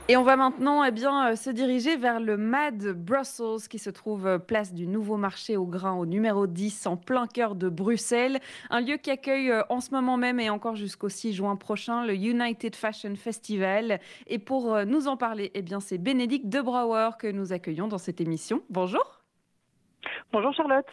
Et 0.09 0.17
on 0.17 0.23
va 0.23 0.35
maintenant 0.35 0.83
eh 0.83 0.91
bien, 0.91 1.29
euh, 1.29 1.35
se 1.37 1.49
diriger 1.49 1.95
vers 1.95 2.19
le 2.19 2.35
MAD 2.35 2.89
Brussels 2.89 3.69
qui 3.69 3.79
se 3.79 3.89
trouve 3.89 4.27
euh, 4.27 4.37
place 4.37 4.73
du 4.73 4.85
Nouveau 4.85 5.15
Marché 5.15 5.55
au 5.55 5.65
Grain 5.65 5.93
au 5.93 6.05
numéro 6.05 6.45
10 6.45 6.87
en 6.87 6.97
plein 6.97 7.25
cœur 7.25 7.55
de 7.55 7.69
Bruxelles. 7.69 8.41
Un 8.69 8.81
lieu 8.81 8.97
qui 8.97 9.09
accueille 9.09 9.49
euh, 9.49 9.63
en 9.69 9.79
ce 9.79 9.91
moment 9.91 10.17
même 10.17 10.41
et 10.41 10.49
encore 10.49 10.75
jusqu'au 10.75 11.07
6 11.07 11.31
juin 11.31 11.55
prochain 11.55 12.05
le 12.05 12.15
United 12.15 12.75
Fashion 12.75 13.15
Festival. 13.15 14.01
Et 14.27 14.39
pour 14.39 14.77
nous 14.85 15.07
en 15.07 15.15
parler, 15.15 15.51
eh 15.53 15.61
bien, 15.61 15.79
c'est 15.79 15.97
Bénédicte 15.97 16.49
de 16.49 16.59
Brouwer 16.59 17.11
que 17.17 17.27
nous 17.27 17.53
accueillons 17.53 17.87
dans 17.87 17.97
cette 17.97 18.19
émission. 18.19 18.61
Bonjour. 18.69 19.21
Bonjour 20.33 20.53
Charlotte. 20.53 20.85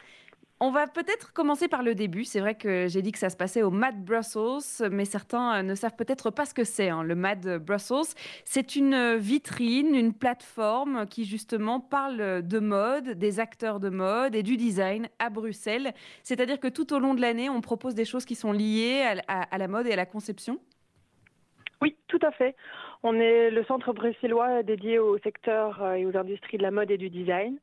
On 0.63 0.71
va 0.71 0.87
peut-être 0.87 1.33
commencer 1.33 1.69
par 1.69 1.83
le 1.83 1.95
début. 1.95 2.25
C'est 2.25 2.41
vrai 2.41 2.55
que 2.55 2.87
j'ai 2.87 3.01
dit 3.01 3.13
que 3.13 3.19
ça 3.19 3.31
se 3.31 3.37
passait 3.37 3.63
au 3.63 3.71
Mad 3.71 4.05
Brussels, 4.05 4.91
mais 4.91 5.07
certains 5.07 5.61
euh, 5.61 5.63
ne 5.63 5.75
savent 5.75 5.97
peut-être 5.97 6.31
pas 6.31 6.45
ce 6.45 6.53
que 6.53 6.65
c'est, 6.65 6.91
hein, 6.91 7.03
le 7.03 7.15
Mad 7.15 7.65
Brussels. 7.65 8.15
C'est 8.45 8.77
une 8.77 9.17
vitrine, 9.17 9.95
une 9.95 10.13
plateforme 10.13 11.07
qui 11.07 11.25
justement 11.25 11.81
parle 11.81 12.43
de 12.43 12.59
mode, 12.59 13.13
des 13.13 13.41
acteurs 13.41 13.81
de 13.81 13.89
mode 13.89 14.35
et 14.35 14.43
du 14.43 14.59
design 14.59 15.09
à 15.19 15.31
Bruxelles. 15.31 15.95
C'est-à-dire 16.23 16.61
que 16.61 16.69
tout 16.69 16.93
au 16.93 16.99
long 16.99 17.15
de 17.15 17.23
l'année, 17.23 17.49
on 17.49 17.63
propose 17.63 17.95
des 17.95 18.05
choses 18.05 18.27
qui 18.27 18.35
sont 18.35 18.53
liées 18.53 19.03
à, 19.29 19.57
la 19.57 19.67
mode 19.67 19.87
et 19.87 19.93
à 19.95 19.97
la 19.97 20.07
conception? 20.07 20.59
Oui, 21.81 21.97
tout 22.09 22.21
à 22.21 22.33
fait. 22.33 22.55
On 23.03 23.15
est 23.15 23.51
le 23.51 23.65
centre 23.65 23.95
bruxellois 23.95 24.63
dédié 24.63 24.99
au 24.99 25.17
secteur 25.21 25.83
euh, 25.83 25.95
et 25.95 26.05
aux 26.05 26.15
industries 26.19 26.59
de 26.59 26.63
la 26.63 26.71
mode 26.71 26.91
et 26.91 26.99
du 26.99 27.09
design. 27.09 27.57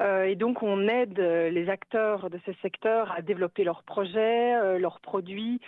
Euh, 0.00 0.24
et 0.24 0.34
donc, 0.34 0.62
on 0.62 0.88
aide 0.88 1.18
euh, 1.18 1.50
les 1.50 1.68
acteurs 1.68 2.28
de 2.30 2.38
ce 2.46 2.52
secteur 2.62 3.12
à 3.12 3.22
développer 3.22 3.64
leurs 3.64 3.82
projets, 3.82 4.54
euh, 4.56 4.78
leurs 4.78 5.00
produits 5.00 5.60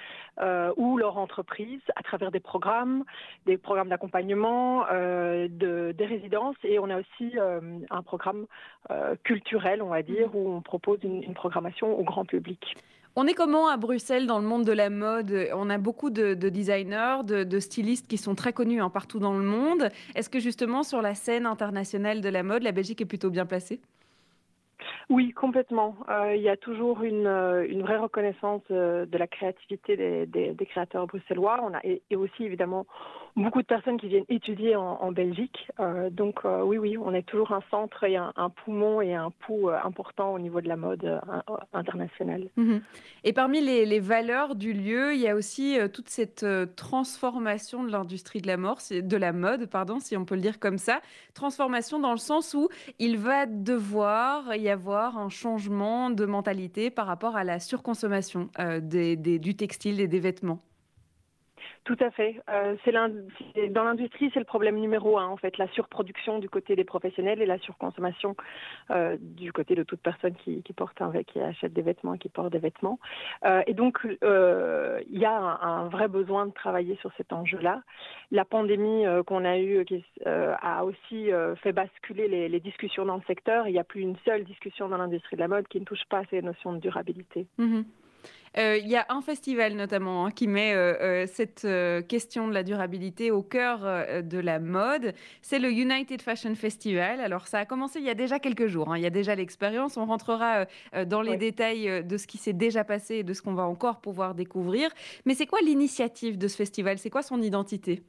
ou 0.76 0.98
leur 0.98 1.16
entreprise 1.16 1.80
à 1.96 2.02
travers 2.02 2.30
des 2.30 2.40
programmes, 2.40 3.04
des 3.46 3.56
programmes 3.56 3.88
d'accompagnement, 3.88 4.84
de, 4.84 5.94
des 5.96 6.04
résidences. 6.04 6.56
Et 6.62 6.78
on 6.78 6.90
a 6.90 6.98
aussi 7.00 7.38
un 7.88 8.02
programme 8.02 8.44
culturel, 9.24 9.80
on 9.80 9.88
va 9.88 10.02
dire, 10.02 10.36
où 10.36 10.52
on 10.52 10.60
propose 10.60 10.98
une, 11.04 11.32
programmation 11.32 11.98
au 11.98 12.04
grand 12.04 12.26
public. 12.26 12.76
On 13.16 13.26
est 13.26 13.32
comment 13.32 13.68
à 13.68 13.78
Bruxelles 13.78 14.26
dans 14.26 14.38
le 14.38 14.46
monde 14.46 14.66
de 14.66 14.72
la 14.72 14.90
mode? 14.90 15.48
On 15.54 15.70
a 15.70 15.78
beaucoup 15.78 16.10
de, 16.10 16.34
designers, 16.34 17.24
de, 17.24 17.58
stylistes 17.58 18.06
qui 18.06 18.18
sont 18.18 18.34
très 18.34 18.52
connus 18.52 18.82
hein, 18.82 18.90
partout 18.90 19.18
dans 19.18 19.38
le 19.38 19.44
monde. 19.44 19.88
Est-ce 20.16 20.28
que 20.28 20.38
justement 20.38 20.82
sur 20.82 21.00
la 21.00 21.14
scène 21.14 21.46
internationale 21.46 22.20
de 22.20 22.28
la 22.28 22.42
mode, 22.42 22.62
la 22.62 22.72
Belgique 22.72 23.00
est 23.00 23.06
plutôt 23.06 23.30
bien 23.30 23.46
placée? 23.46 23.80
Oui, 25.08 25.30
complètement. 25.30 25.94
Euh, 26.08 26.34
il 26.34 26.42
y 26.42 26.48
a 26.48 26.56
toujours 26.56 27.04
une, 27.04 27.28
euh, 27.28 27.64
une 27.68 27.82
vraie 27.82 27.98
reconnaissance 27.98 28.62
euh, 28.72 29.06
de 29.06 29.18
la 29.18 29.28
créativité 29.28 29.96
des, 29.96 30.26
des, 30.26 30.66
créateurs 30.66 31.06
bruxellois. 31.06 31.60
On 31.62 31.74
a, 31.74 31.80
et, 31.84 32.02
aussi, 32.16 32.44
évidemment, 32.44 32.86
beaucoup 33.37 33.61
de 33.61 33.66
personnes 33.66 33.99
qui 33.99 34.09
viennent 34.09 34.25
étudier 34.29 34.77
en, 34.77 35.12
Belgique. 35.12 35.70
Euh, 35.79 36.11
donc 36.11 36.40
euh, 36.44 36.62
oui, 36.62 36.79
oui, 36.79 36.96
on 36.99 37.12
est 37.14 37.22
toujours 37.22 37.53
un 37.53 37.62
centre 37.70 38.05
et 38.05 38.16
un, 38.16 38.33
poumon 38.64 39.01
et 39.01 39.14
un 39.14 39.31
pouls 39.31 39.70
euh, 39.70 39.79
important 39.85 40.33
au 40.33 40.38
niveau 40.38 40.61
de 40.61 40.68
la 40.68 40.77
mode 40.77 41.20
internationale. 41.72 42.49
Mhm. 42.57 42.81
Et 43.25 43.33
parmi 43.33 43.61
les, 43.61 44.01
valeurs 44.01 44.55
du 44.55 44.72
lieu, 44.72 45.14
il 45.14 45.20
y 45.20 45.29
a 45.29 45.35
aussi 45.35 45.79
toute 45.92 46.09
cette 46.09 46.46
transformation 46.77 47.85
de 47.85 47.90
l'industrie 47.90 48.40
de 48.40 48.46
la 48.46 48.57
mort, 48.57 48.79
de 48.90 49.16
la 49.16 49.33
mode, 49.33 49.66
pardon, 49.66 50.01
si 50.01 50.16
on 50.16 50.25
peut 50.25 50.35
le 50.35 50.40
dire 50.40 50.59
comme 50.59 50.79
ça. 50.79 51.01
Transformation 51.35 51.99
dans 51.99 52.12
le 52.12 52.18
sens 52.18 52.55
où 52.55 52.68
il 52.99 53.18
va 53.18 53.46
devoir 53.46 54.55
y 54.57 54.68
avoir 54.68 55.18
un 55.18 55.29
changement 55.29 56.11
de 56.11 56.25
mentalité 56.25 56.90
par 56.90 57.07
rapport 57.07 57.37
à 57.37 57.44
la 57.44 57.59
surconsommation 57.59 58.49
du 58.83 59.57
textile 59.57 60.01
et 60.01 60.09
des 60.09 60.20
vêtements. 60.20 60.61
Tout 61.87 61.96
à 62.00 62.11
fait. 62.11 62.42
Euh, 62.50 62.74
dans 63.70 63.85
l'industrie, 63.85 64.29
c'est 64.35 64.40
le 64.40 64.44
problème 64.44 64.76
numéro 64.76 65.18
un, 65.18 65.26
en 65.26 65.37
fait, 65.37 65.57
la 65.57 65.68
surproduction 65.68 66.40
du 66.40 66.48
côté 66.48 66.74
des 66.74 66.83
professionnels 66.83 67.40
et 67.40 67.46
la 67.46 67.59
surconsommation 67.59 68.35
euh, 68.90 69.16
du 69.20 69.52
côté 69.52 69.76
de 69.76 69.85
toute 69.85 70.00
personne 70.00 70.35
qui, 70.35 70.62
porte 70.74 71.00
un, 71.00 71.12
qui 71.22 71.40
achète 71.40 71.72
des 71.72 71.83
vêtements 71.83 72.16
qui 72.16 72.29
porte 72.29 72.50
des 72.50 72.59
vêtements. 72.59 72.98
Euh, 73.44 73.62
et 73.68 73.74
donc, 73.74 74.00
il 74.05 75.18
y 75.18 75.24
a 75.24 75.38
un, 75.38 75.88
vrai 75.88 76.09
besoin 76.09 76.46
de 76.46 76.52
travailler 76.52 76.96
sur 76.96 77.12
cet 77.16 77.33
enjeu-là. 77.33 77.83
La 78.33 78.44
pandémie 78.44 79.05
qu'on 79.26 79.44
a 79.44 79.59
eue 79.59 79.85
a 80.24 80.85
aussi 80.85 81.31
fait 81.62 81.72
basculer 81.72 82.48
les, 82.48 82.61
discussions 82.61 83.05
dans 83.05 83.16
le 83.16 83.22
secteur. 83.29 83.68
Il 83.68 83.72
n'y 83.72 83.79
a 83.79 83.85
plus 83.85 84.00
une 84.00 84.16
seule 84.24 84.42
discussion 84.42 84.88
dans 84.88 84.96
l'industrie 84.96 85.37
de 85.37 85.40
la 85.40 85.48
mode 85.48 85.68
qui 85.68 85.79
ne 85.79 85.85
touche 85.85 86.05
pas 86.09 86.18
à 86.18 86.24
ces 86.31 86.42
notions 86.42 86.72
de 86.72 86.79
durabilité. 86.79 87.46
Euh, 88.58 88.78
il 88.78 88.88
y 88.88 88.96
a 88.96 89.06
un 89.10 89.20
festival 89.20 89.74
notamment 89.74 90.26
hein, 90.26 90.30
qui 90.30 90.46
met 90.46 90.72
euh, 90.72 90.94
euh, 91.00 91.26
cette 91.26 91.66
question 92.08 92.48
de 92.48 92.54
la 92.54 92.62
durabilité 92.62 93.30
au 93.30 93.42
cœur 93.42 93.80
de 94.22 94.38
la 94.38 94.58
mode. 94.58 95.12
C'est 95.42 95.58
le 95.58 95.70
United 95.70 96.22
Fashion 96.22 96.54
Festival. 96.54 97.20
Alors 97.20 97.46
ça 97.46 97.58
a 97.58 97.64
commencé 97.66 97.98
il 97.98 98.06
y 98.06 98.10
a 98.10 98.14
déjà 98.14 98.38
quelques 98.38 98.66
jours. 98.66 98.92
Hein. 98.92 98.98
Il 98.98 99.02
y 99.02 99.06
a 99.06 99.10
déjà 99.10 99.34
l'expérience. 99.34 99.96
On 99.96 100.06
rentrera 100.06 100.66
dans 101.06 101.22
les 101.22 101.36
détails 101.36 102.04
de 102.04 102.16
ce 102.16 102.26
qui 102.26 102.38
s'est 102.38 102.52
déjà 102.52 102.84
passé 102.84 103.16
et 103.16 103.22
de 103.22 103.32
ce 103.32 103.42
qu'on 103.42 103.54
va 103.54 103.64
encore 103.64 104.00
pouvoir 104.00 104.34
découvrir. 104.34 104.90
Mais 105.24 105.34
c'est 105.34 105.46
quoi 105.46 105.60
l'initiative 105.60 106.38
de 106.38 106.48
ce 106.48 106.56
festival? 106.56 106.98
C'est 106.98 107.10
quoi 107.10 107.22
son 107.22 107.42
identité? 107.42 108.02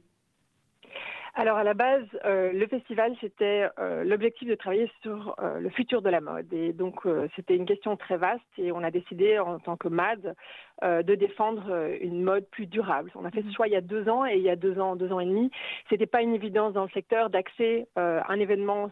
Alors 1.34 1.56
à 1.56 1.64
la 1.64 1.74
base, 1.74 2.06
euh, 2.24 2.52
le 2.52 2.66
festival, 2.66 3.14
c'était 3.20 3.68
euh, 3.78 4.04
l'objectif 4.04 4.48
de 4.48 4.54
travailler 4.54 4.90
sur 5.02 5.34
euh, 5.40 5.60
le 5.60 5.68
futur 5.70 6.02
de 6.02 6.10
la 6.10 6.20
mode. 6.20 6.52
Et 6.52 6.72
donc 6.72 7.06
c'était 7.36 7.56
une 7.56 7.66
question 7.66 7.96
très 7.96 8.16
vaste 8.16 8.42
et 8.56 8.72
on 8.72 8.82
a 8.82 8.90
décidé 8.90 9.38
en 9.38 9.58
tant 9.58 9.76
que 9.76 9.88
MAD 9.88 10.34
de 10.82 11.14
défendre 11.14 11.90
une 12.00 12.22
mode 12.22 12.46
plus 12.50 12.66
durable. 12.66 13.10
On 13.14 13.24
a 13.24 13.30
fait 13.30 13.42
ce 13.42 13.46
mhm. 13.46 13.52
choix 13.52 13.68
il 13.68 13.72
y 13.72 13.76
a 13.76 13.80
deux 13.80 14.08
ans 14.08 14.26
et 14.26 14.36
il 14.36 14.42
y 14.42 14.50
a 14.50 14.56
deux 14.56 14.78
ans, 14.78 14.96
deux 14.96 15.12
ans 15.12 15.20
et 15.20 15.26
demi, 15.26 15.50
c'était 15.88 16.06
pas 16.06 16.22
une 16.22 16.34
évidence 16.34 16.72
dans 16.72 16.84
le 16.84 16.90
secteur 16.90 17.30
à 17.34 18.32
un 18.32 18.40
événement 18.40 18.90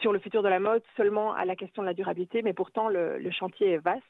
sur 0.00 0.12
le 0.12 0.18
futur 0.18 0.42
de 0.42 0.48
la 0.48 0.58
mode 0.58 0.82
seulement 0.96 1.32
à 1.34 1.44
la 1.44 1.56
question 1.56 1.82
de 1.82 1.86
la 1.86 1.94
durabilité, 1.94 2.42
mais 2.42 2.52
pourtant 2.52 2.88
le, 2.88 3.30
chantier 3.30 3.72
est 3.72 3.78
vaste. 3.78 4.02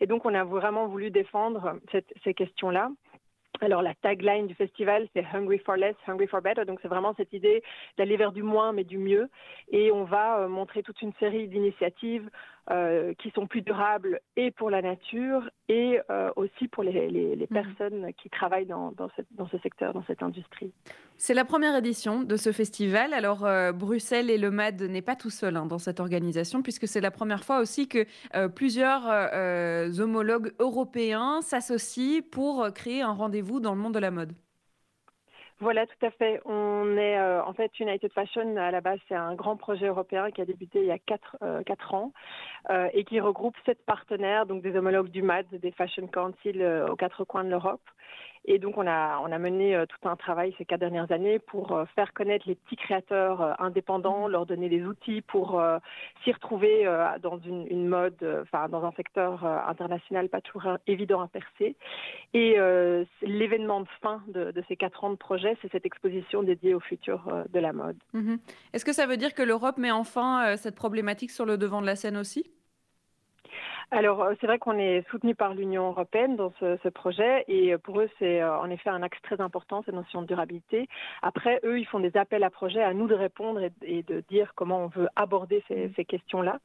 Et 0.00 0.06
donc 0.06 0.24
on 0.24 0.34
a 0.34 0.44
vraiment 0.44 0.86
voulu 0.86 1.10
défendre 1.10 1.78
ces 2.24 2.34
questions-là. 2.34 2.90
Alors 3.60 3.82
la 3.82 3.94
tagline 3.94 4.46
du 4.46 4.54
festival, 4.54 5.06
c'est 5.12 5.24
Hungry 5.34 5.58
for 5.58 5.76
Less, 5.76 5.96
Hungry 6.06 6.26
for 6.26 6.40
Better. 6.40 6.64
Donc 6.64 6.78
c'est 6.80 6.88
vraiment 6.88 7.14
cette 7.16 7.32
idée 7.32 7.62
d'aller 7.98 8.16
vers 8.16 8.32
du 8.32 8.42
moins 8.42 8.72
mais 8.72 8.84
du 8.84 8.96
mieux. 8.96 9.28
Et 9.70 9.92
on 9.92 10.04
va 10.04 10.40
euh, 10.40 10.48
montrer 10.48 10.82
toute 10.82 11.02
une 11.02 11.12
série 11.20 11.48
d'initiatives 11.48 12.30
euh, 12.70 13.14
qui 13.14 13.30
sont 13.30 13.46
plus 13.46 13.62
durables 13.62 14.20
et 14.36 14.50
pour 14.50 14.70
la 14.70 14.80
nature 14.80 15.50
et 15.68 15.98
euh, 16.10 16.30
aussi 16.36 16.68
pour 16.68 16.84
les, 16.84 17.36
mhm. 17.36 17.46
personnes 17.48 18.12
qui 18.22 18.30
travaillent 18.30 18.66
dans, 18.66 18.92
ce 19.50 19.58
secteur, 19.58 19.92
dans 19.92 20.04
cette 20.04 20.22
industrie. 20.22 20.72
C'est 21.16 21.34
la 21.34 21.44
première 21.44 21.74
édition 21.74 22.22
de 22.22 22.36
ce 22.36 22.52
festival. 22.52 23.12
Alors 23.12 23.44
euh, 23.44 23.72
Bruxelles 23.72 24.30
et 24.30 24.38
le 24.38 24.50
MAD 24.50 24.82
n'est 24.82 25.02
pas 25.02 25.16
tout 25.16 25.30
seul 25.30 25.56
hein, 25.56 25.66
dans 25.66 25.78
cette 25.78 26.00
organisation 26.00 26.62
puisque 26.62 26.86
c'est 26.86 27.00
la 27.00 27.10
première 27.10 27.44
fois 27.44 27.60
aussi 27.60 27.88
que 27.88 28.06
plusieurs 28.48 29.08
homologues 29.98 30.52
européens 30.58 31.40
s'associent 31.40 32.20
pour 32.30 32.72
créer 32.72 33.02
un 33.02 33.12
rendez-vous 33.12 33.60
dans 33.60 33.74
le 33.74 33.80
monde 33.80 33.94
de 33.94 33.98
la 33.98 34.10
mode. 34.10 34.32
Voilà, 35.60 35.86
tout 35.86 36.06
à 36.06 36.10
fait. 36.10 36.40
On 36.46 36.96
est 36.96 37.18
euh, 37.18 37.44
en 37.44 37.52
fait 37.52 37.78
United 37.78 38.10
Fashion 38.14 38.56
à 38.56 38.70
la 38.70 38.80
base, 38.80 38.98
c'est 39.08 39.14
un 39.14 39.34
grand 39.34 39.56
projet 39.56 39.88
européen 39.88 40.30
qui 40.30 40.40
a 40.40 40.46
débuté 40.46 40.80
il 40.80 40.86
y 40.86 40.90
a 40.90 40.98
quatre, 40.98 41.36
euh, 41.42 41.62
quatre 41.62 41.92
ans 41.92 42.12
euh, 42.70 42.88
et 42.94 43.04
qui 43.04 43.20
regroupe 43.20 43.54
sept 43.66 43.84
partenaires, 43.84 44.46
donc 44.46 44.62
des 44.62 44.74
homologues 44.74 45.10
du 45.10 45.20
MAD, 45.20 45.46
des 45.50 45.70
Fashion 45.72 46.06
Council 46.06 46.64
aux 46.90 46.96
quatre 46.96 47.24
coins 47.24 47.44
de 47.44 47.50
l'Europe. 47.50 47.82
Et 48.46 48.58
donc, 48.58 48.78
on 48.78 48.86
a, 48.86 49.20
on 49.22 49.30
a 49.30 49.38
mené 49.38 49.76
euh, 49.76 49.84
tout 49.86 50.08
un 50.08 50.16
travail 50.16 50.54
ces 50.56 50.64
quatre 50.64 50.80
dernières 50.80 51.12
années 51.12 51.38
pour 51.38 51.72
euh, 51.72 51.84
faire 51.94 52.12
connaître 52.14 52.48
les 52.48 52.54
petits 52.54 52.76
créateurs 52.76 53.42
euh, 53.42 53.52
indépendants, 53.58 54.28
mmh. 54.28 54.32
leur 54.32 54.46
donner 54.46 54.68
des 54.68 54.82
outils 54.84 55.20
pour 55.20 55.62
s'y 56.24 56.32
retrouver 56.32 56.84
dans 57.22 57.38
une, 57.38 57.88
mode, 57.88 58.16
enfin, 58.42 58.68
dans 58.68 58.84
un 58.84 58.92
secteur 58.92 59.44
international 59.44 60.28
pas 60.28 60.40
toujours 60.40 60.62
évident 60.86 61.20
à 61.20 61.28
percer. 61.28 61.76
Et 62.34 62.56
l'événement 63.22 63.80
de 63.80 63.88
fin 64.00 64.22
de, 64.28 64.52
ces 64.68 64.76
quatre 64.76 65.04
ans 65.04 65.10
de 65.10 65.16
projet, 65.16 65.56
c'est 65.60 65.70
cette 65.70 65.86
exposition 65.86 66.42
dédiée 66.42 66.74
au 66.74 66.80
futur 66.80 67.28
de 67.48 67.58
la 67.60 67.72
mode. 67.72 67.96
Mmh 68.12 68.36
Est-ce 68.72 68.84
que 68.84 68.92
ça 68.92 69.06
veut 69.06 69.16
dire 69.16 69.34
que 69.34 69.42
l'Europe 69.42 69.78
met 69.78 69.90
enfin 69.90 70.56
cette 70.56 70.76
problématique 70.76 71.30
sur 71.30 71.44
le 71.44 71.58
devant 71.58 71.80
de 71.80 71.86
la 71.86 71.96
scène 71.96 72.16
aussi? 72.16 72.50
Alors, 73.92 74.22
euh, 74.22 74.34
c'est 74.40 74.46
vrai 74.46 74.58
qu'on 74.60 74.78
est 74.78 75.04
soutenu 75.10 75.34
par 75.34 75.52
l'Union 75.54 75.88
européenne 75.88 76.36
dans 76.36 76.52
ce, 76.60 76.88
projet 76.90 77.44
et 77.48 77.72
euh, 77.72 77.78
pour 77.78 78.00
eux, 78.00 78.08
c'est 78.18 78.40
euh, 78.40 78.58
en 78.58 78.70
effet 78.70 78.88
un 78.88 79.02
axe 79.02 79.20
très 79.22 79.40
important, 79.40 79.82
cette 79.84 79.94
notion 79.94 80.22
de 80.22 80.28
durabilité. 80.28 80.88
Après, 81.22 81.60
eux, 81.64 81.80
ils 81.80 81.86
font 81.86 81.98
des 81.98 82.16
appels 82.16 82.44
à 82.44 82.50
projets 82.50 82.82
à 82.82 82.94
nous 82.94 83.08
de 83.08 83.14
répondre 83.14 83.60
et, 83.82 84.02
de 84.02 84.22
dire 84.28 84.52
comment 84.54 84.84
on 84.84 84.86
veut 84.88 85.08
aborder 85.16 85.64
ces, 85.66 85.88
mmh. 85.88 86.04
questions-là. 86.04 86.58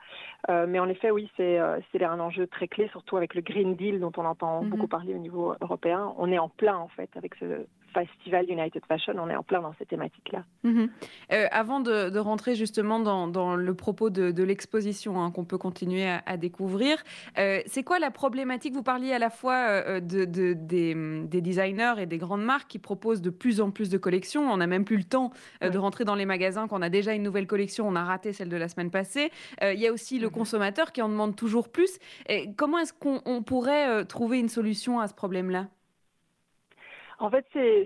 mais 0.68 0.80
en 0.80 0.88
effet, 0.88 1.12
oui, 1.12 1.30
c'est 1.38 1.58
un 1.58 2.20
enjeu 2.20 2.48
très 2.48 2.68
clé, 2.68 2.88
surtout 2.90 3.18
avec 3.18 3.34
le 3.34 3.42
Green 3.42 3.76
Deal 3.76 4.00
dont 4.00 4.12
on 4.18 4.26
entend 4.26 4.64
mmh 4.64 4.70
beaucoup 4.70 4.88
parler 4.88 5.14
au 5.14 5.20
niveau 5.20 5.56
européen. 5.62 6.14
On 6.18 6.32
est 6.32 6.40
en 6.40 6.50
plein, 6.50 6.78
en 6.78 6.88
fait, 6.90 7.10
avec 7.16 7.36
ce, 7.36 7.66
Festival 7.96 8.46
United 8.50 8.84
Fashion, 8.88 9.14
on 9.18 9.30
est 9.30 9.36
en 9.36 9.44
plein 9.44 9.62
dans 9.62 9.74
ces 9.80 9.86
thématiques-là. 9.86 10.44
Mhm. 10.64 10.90
Euh, 11.32 11.48
avant 11.52 11.80
de, 11.80 12.18
rentrer 12.18 12.56
justement 12.56 13.00
dans, 13.00 13.56
le 13.56 13.74
propos 13.74 14.10
de, 14.10 14.44
l'exposition 14.44 15.22
hein, 15.22 15.32
qu'on 15.32 15.46
peut 15.46 15.58
continuer 15.58 16.08
à, 16.26 16.38
découvrir, 16.38 16.98
euh, 17.38 17.62
c'est 17.66 17.84
quoi 17.84 18.00
la 18.00 18.12
problématique? 18.12 18.74
Vous 18.74 18.84
parliez 18.84 19.14
à 19.14 19.20
la 19.20 19.30
fois 19.30 19.56
euh, 19.56 20.00
de, 20.02 20.26
des, 20.26 21.42
designers 21.42 21.94
et 22.00 22.06
des 22.06 22.18
grandes 22.18 22.44
marques 22.44 22.70
qui 22.70 22.80
proposent 22.80 23.22
de 23.22 23.30
plus 23.30 23.62
en 23.62 23.72
plus 23.72 23.90
de 23.90 23.98
collections. 23.98 24.52
On 24.52 24.58
n'a 24.58 24.68
même 24.68 24.86
plus 24.86 24.98
le 24.98 25.04
temps 25.04 25.32
de 25.62 25.78
rentrer 25.78 26.04
dans 26.04 26.16
les 26.16 26.26
magasins 26.26 26.68
qu'on 26.68 26.82
a 26.82 26.90
déjà 26.90 27.14
une 27.14 27.24
nouvelle 27.24 27.48
collection. 27.48 27.88
On 27.88 27.96
a 27.96 28.04
raté 28.04 28.34
celle 28.34 28.50
de 28.50 28.58
la 28.58 28.68
semaine 28.68 28.92
passée. 28.92 29.32
Il 29.62 29.80
y 29.80 29.88
a 29.88 29.94
aussi 29.94 30.20
le 30.20 30.28
mhm. 30.28 30.34
consommateur 30.34 30.92
qui 30.92 31.02
en 31.02 31.10
demande 31.10 31.36
toujours 31.36 31.70
plus. 31.70 32.00
Et 32.28 32.50
comment 32.58 32.80
est-ce 32.80 32.94
qu'on 32.94 33.44
pourrait 33.44 34.06
trouver 34.06 34.40
une 34.40 34.50
solution 34.50 35.00
à 35.00 35.08
ce 35.08 35.14
problème-là? 35.14 35.68
En 37.20 37.30
fait, 37.30 37.46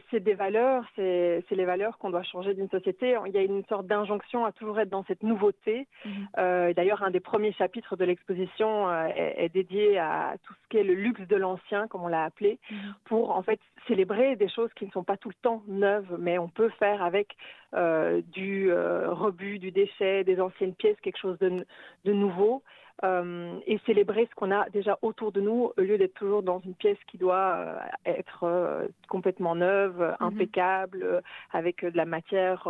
c'est 0.09 0.19
des 0.19 0.33
valeurs, 0.33 0.83
c'est 0.95 1.43
les 1.51 1.65
valeurs 1.65 1.97
qu'on 1.97 2.09
doit 2.09 2.23
changer 2.23 2.53
d'une 2.53 2.69
société. 2.69 3.15
Il 3.27 3.31
y 3.33 3.37
a 3.37 3.43
une 3.43 3.63
sorte 3.65 3.85
d'injonction 3.85 4.45
à 4.45 4.51
toujours 4.51 4.79
être 4.79 4.89
dans 4.89 5.03
cette 5.05 5.23
nouveauté. 5.23 5.87
Mhm. 6.05 6.11
Euh, 6.37 6.73
d'ailleurs, 6.73 7.03
un 7.03 7.11
des 7.11 7.19
premiers 7.19 7.53
chapitres 7.53 7.95
de 7.95 8.05
l'exposition 8.05 8.89
euh, 8.89 9.07
est, 9.15 9.49
dédié 9.49 9.99
à 9.99 10.35
tout 10.43 10.53
ce 10.53 10.69
qui 10.69 10.77
est 10.77 10.83
le 10.83 10.93
luxe 10.93 11.27
de 11.27 11.35
l'ancien, 11.35 11.87
comme 11.87 12.03
on 12.03 12.07
l'a 12.07 12.23
appelé, 12.23 12.59
mhm. 12.71 12.95
pour 13.05 13.31
en 13.31 13.43
fait 13.43 13.59
célébrer 13.87 14.35
des 14.35 14.49
choses 14.49 14.71
qui 14.75 14.85
ne 14.85 14.91
sont 14.91 15.03
pas 15.03 15.17
tout 15.17 15.29
le 15.29 15.41
temps 15.41 15.63
neuves, 15.67 16.17
mais 16.19 16.37
on 16.39 16.47
peut 16.47 16.69
faire 16.79 17.03
avec 17.03 17.35
euh, 17.75 18.21
du 18.31 18.71
rebut, 18.71 19.59
du 19.59 19.71
déchet, 19.71 20.23
des 20.23 20.41
anciennes 20.41 20.73
pièces, 20.73 20.99
quelque 21.01 21.19
chose 21.19 21.37
de, 21.39 21.65
de 22.05 22.13
nouveau. 22.13 22.63
Euh, 23.05 23.57
et 23.65 23.79
célébrer 23.85 24.27
ce 24.29 24.35
qu'on 24.35 24.51
a 24.51 24.69
déjà 24.71 24.99
autour 25.01 25.31
de 25.31 25.39
nous 25.39 25.71
au 25.77 25.81
lieu 25.81 25.97
d'être 25.97 26.15
toujours 26.15 26.43
dans 26.43 26.59
une 26.59 26.73
pièce 26.73 26.97
qui 27.07 27.17
doit 27.17 27.55
euh, 27.55 27.77
être 28.05 28.43
euh, 28.43 28.87
complètement 29.07 29.55
neuve, 29.55 29.99
mhm. 29.99 30.27
impeccable, 30.27 31.21
avec 31.53 31.85
de 31.85 31.95
la 31.95 32.05
matière 32.05 32.67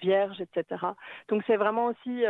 vierge, 0.00 0.40
etc. 0.40 0.86
Donc 1.28 1.42
c'est 1.46 1.56
vraiment 1.56 1.86
aussi 1.86 2.24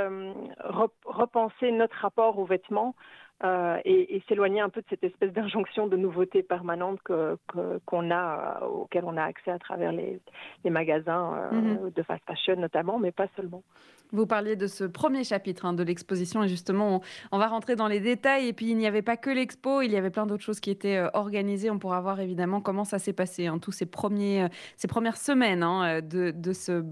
repenser 1.05 1.71
notre 1.71 1.97
rapport 1.97 2.39
aux 2.39 2.45
vêtements 2.45 2.95
euh, 3.43 3.79
et, 3.87 4.23
s'éloigner 4.29 4.61
un 4.61 4.69
peu 4.69 4.83
de 4.83 4.87
cette 4.91 5.03
espèce 5.03 5.33
d'injonction 5.33 5.87
de 5.87 5.97
nouveauté 5.97 6.43
permanente 6.43 6.99
qu'on 7.03 7.39
que, 7.47 8.11
a, 8.13 8.61
euh, 8.63 8.67
auquel 8.67 9.05
on 9.07 9.17
a 9.17 9.23
accès 9.23 9.51
à 9.51 9.59
travers 9.59 9.93
les, 9.93 10.21
les 10.63 10.71
magasins 10.71 11.49
euh, 11.53 11.55
mhm. 11.55 11.91
de 11.91 12.03
fast 12.03 12.23
fashion 12.27 12.57
notamment, 12.57 12.99
mais 12.99 13.13
pas 13.13 13.29
seulement. 13.37 13.63
Vous 14.13 14.27
parliez 14.27 14.57
de 14.57 14.67
ce 14.67 14.85
premier 14.85 15.23
chapitre 15.23 15.65
hein, 15.65 15.73
de 15.73 15.85
l'exposition 15.85 16.43
et 16.43 16.49
justement, 16.49 17.01
on, 17.31 17.39
va 17.39 17.47
rentrer 17.47 17.77
dans 17.77 17.87
les 17.87 18.01
détails. 18.01 18.49
Et 18.49 18.53
puis, 18.53 18.71
il 18.71 18.77
n'y 18.77 18.89
avait 18.89 19.03
pas 19.03 19.17
que 19.17 19.31
l'expo, 19.31 19.83
il 19.83 19.93
y 19.93 19.97
avait 19.97 20.11
plein 20.11 20.27
d'autres 20.27 20.43
choses 20.43 20.59
qui 20.59 20.71
étaient 20.71 21.01
organisées. 21.15 21.71
On 21.71 21.79
pourra 21.79 22.01
voir 22.01 22.19
évidemment 22.19 22.61
comment 22.61 22.85
ça 22.85 22.99
s'est 22.99 23.13
passé, 23.13 23.47
hein, 23.47 23.59
tous 23.59 23.71
ces, 23.71 23.87
premiers, 23.87 24.49
ces 24.77 24.89
premières 24.89 25.17
semaines 25.17 25.63
hein, 25.63 26.01
de, 26.01 26.33
de, 26.33 26.53
ce, 26.53 26.83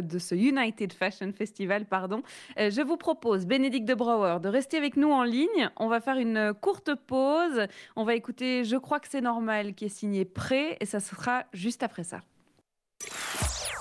de 0.00 0.18
ce 0.18 0.36
United 0.36 0.92
Fashion 0.92 1.32
Festival. 1.32 1.84
Pardon. 1.84 2.22
je 2.56 2.80
vous 2.80 2.96
propose, 2.96 3.44
Bénédicte 3.44 3.88
de 3.88 3.94
Brouwer, 3.94 4.36
de 4.40 4.48
rester 4.48 4.76
avec 4.76 4.96
nous 4.96 5.10
en 5.10 5.24
ligne. 5.24 5.70
On 5.78 5.88
va 5.88 5.97
faire 6.00 6.16
une 6.16 6.52
courte 6.60 6.94
pause. 6.94 7.66
On 7.96 8.04
va 8.04 8.14
écouter 8.14 8.64
Je 8.64 8.76
crois 8.76 9.00
que 9.00 9.08
c'est 9.08 9.20
normal 9.20 9.74
qui 9.74 9.86
est 9.86 9.88
signé 9.88 10.24
Prêt 10.24 10.76
et 10.80 10.86
ça 10.86 11.00
sera 11.00 11.44
juste 11.52 11.82
après 11.82 12.04
ça. 12.04 12.20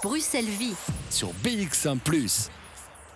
Bruxelles 0.03 0.45
Vie 0.45 0.75
sur 1.09 1.29
BX1⁇ 1.43 1.99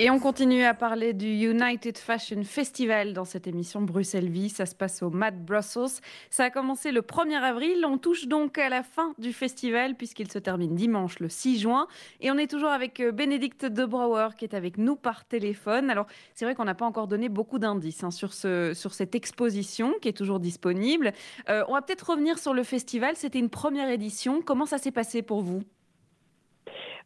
Et 0.04 0.10
on 0.10 0.18
continue 0.18 0.64
à 0.64 0.74
parler 0.74 1.14
du 1.14 1.28
United 1.28 1.96
Fashion 1.96 2.44
Festival 2.44 3.14
dans 3.14 3.24
cette 3.24 3.46
émission 3.46 3.84
Bruxelles 3.84 4.30
Vie. 4.32 4.50
Ça 4.50 4.66
se 4.66 4.74
passe 4.74 5.04
au 5.04 5.12
Mad 5.12 5.46
Brussels. 5.46 6.02
Ça 6.32 6.46
a 6.46 6.50
commencé 6.50 6.92
le 6.92 7.02
1er 7.02 7.40
avril. 7.40 7.86
On 7.86 8.00
touche 8.00 8.26
donc 8.26 8.58
à 8.58 8.68
la 8.68 8.82
fin 8.82 9.14
du 9.20 9.32
festival 9.32 9.94
puisqu'il 9.94 10.32
se 10.32 10.40
termine 10.40 10.74
dimanche 10.74 11.20
le 11.20 11.30
6 11.30 11.60
juin. 11.60 11.86
Et 12.20 12.32
on 12.32 12.40
est 12.40 12.50
toujours 12.50 12.72
avec 12.72 13.00
euh, 13.00 13.12
Bénédicte 13.12 13.64
Debrouwer 13.64 14.30
qui 14.36 14.46
est 14.46 14.56
avec 14.56 14.80
nous 14.80 14.96
par 14.96 15.24
téléphone. 15.24 15.92
Alors, 15.92 16.08
c'est 16.34 16.46
vrai 16.46 16.56
qu'on 16.56 16.66
n'a 16.66 16.74
pas 16.74 16.88
encore 16.88 17.08
donné 17.08 17.30
beaucoup 17.30 17.60
d'indices 17.60 18.04
hein, 18.04 18.10
sur 18.10 18.34
cette 18.34 19.14
exposition 19.14 19.94
qui 20.02 20.08
est 20.08 20.18
toujours 20.18 20.40
disponible. 20.40 21.14
Euh, 21.48 21.64
on 21.68 21.74
va 21.74 21.84
peut-être 21.84 22.10
revenir 22.10 22.40
sur 22.40 22.56
le 22.56 22.64
festival. 22.64 23.16
C'était 23.18 23.38
une 23.38 23.52
première 23.52 23.90
édition. 23.92 24.42
Comment 24.42 24.66
ça 24.66 24.80
s'est 24.80 24.90
passé 24.90 25.22
pour 25.22 25.42
vous? 25.42 25.62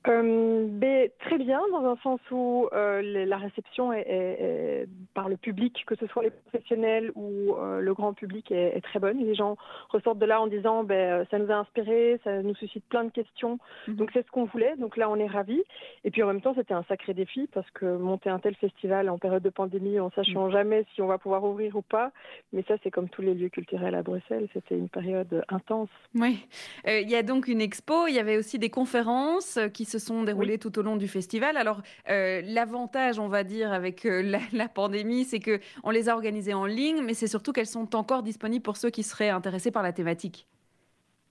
Euh, 0.08 0.68
ben, 0.70 1.10
très 1.20 1.38
bien, 1.38 1.60
dans 1.72 1.86
un 1.86 1.98
sens 1.98 2.20
où 2.30 2.68
euh, 2.74 3.26
la 3.26 3.38
réception 3.38 3.92
est, 3.92 4.88
par 5.14 5.30
le 5.30 5.38
public, 5.38 5.84
que 5.88 5.96
ce 5.96 6.06
soit 6.08 6.24
les 6.24 6.30
professionnels 6.30 7.12
ou 7.16 7.56
euh, 7.56 7.80
le 7.80 7.94
grand 7.94 8.14
public, 8.14 8.52
est, 8.52 8.82
très 8.82 9.00
bonne. 9.00 9.18
Les 9.18 9.34
gens 9.34 9.58
ressortent 9.90 10.20
de 10.20 10.26
là 10.26 10.42
en 10.42 10.48
disant 10.48 10.84
ben, 10.84 11.26
ça 11.32 11.40
nous 11.40 11.52
a 11.52 11.56
inspiré, 11.56 12.20
ça 12.24 12.42
nous 12.44 12.56
suscite 12.56 12.86
plein 12.86 13.06
de 13.06 13.10
questions. 13.10 13.58
Mhm. 13.88 13.96
Donc 13.96 14.12
c'est 14.14 14.26
ce 14.26 14.32
qu'on 14.32 14.46
voulait. 14.46 14.76
Donc 14.78 14.98
là, 14.98 15.10
on 15.10 15.16
est 15.16 15.28
ravis. 15.28 15.64
Et 16.04 16.12
puis 16.12 16.22
en 16.22 16.28
même 16.28 16.42
temps, 16.42 16.54
c'était 16.56 16.74
un 16.74 16.84
sacré 16.84 17.14
défi 17.14 17.50
parce 17.52 17.70
que 17.72 17.98
monter 17.98 18.30
un 18.30 18.40
tel 18.40 18.56
festival 18.56 19.10
en 19.10 19.18
période 19.18 19.44
de 19.44 19.50
pandémie, 19.50 20.00
en 20.00 20.12
sachant 20.12 20.46
mhm. 20.46 20.52
jamais 20.52 20.86
si 20.94 21.02
on 21.02 21.08
va 21.08 21.18
pouvoir 21.18 21.44
ouvrir 21.44 21.76
ou 21.76 21.82
pas. 21.82 22.12
Mais 22.54 22.64
ça, 22.68 22.76
c'est 22.84 22.92
comme 22.92 23.10
tous 23.10 23.24
les 23.24 23.34
lieux 23.34 23.50
culturels 23.50 23.96
à 23.96 24.04
Bruxelles. 24.04 24.48
C'était 24.54 24.78
une 24.78 24.90
période 24.90 25.44
intense. 25.50 25.90
Oui. 26.14 26.46
Il 26.86 27.10
y 27.10 27.16
a 27.16 27.24
donc 27.24 27.48
une 27.48 27.62
expo. 27.62 28.08
Il 28.08 28.14
y 28.14 28.20
avait 28.20 28.38
aussi 28.38 28.60
des 28.60 28.70
conférences 28.70 29.60
qui 29.74 29.86
se 29.86 29.95
se 30.00 30.06
sont 30.06 30.24
déroulées 30.24 30.58
tout 30.58 30.78
au 30.78 30.82
long 30.82 30.98
du 30.98 31.08
festival. 31.08 31.58
Alors, 31.58 31.82
euh, 32.10 32.42
l'avantage, 32.44 33.20
on 33.20 33.28
va 33.28 33.44
dire, 33.44 33.72
avec 33.72 34.06
euh, 34.06 34.22
la, 34.22 34.40
la, 34.54 34.68
pandémie, 34.68 35.24
c'est 35.24 35.40
que 35.40 35.60
on 35.84 35.92
les 35.92 36.10
a 36.10 36.14
organisées 36.14 36.54
en 36.54 36.66
ligne, 36.66 37.02
mais 37.04 37.14
c'est 37.14 37.28
surtout 37.28 37.54
qu'elles 37.54 37.66
sont 37.66 37.96
encore 37.96 38.24
disponibles 38.24 38.64
pour 38.64 38.78
ceux 38.78 38.90
qui 38.90 39.04
seraient 39.04 39.30
intéressés 39.30 39.72
par 39.72 39.84
la 39.84 39.94
thématique. 39.94 40.48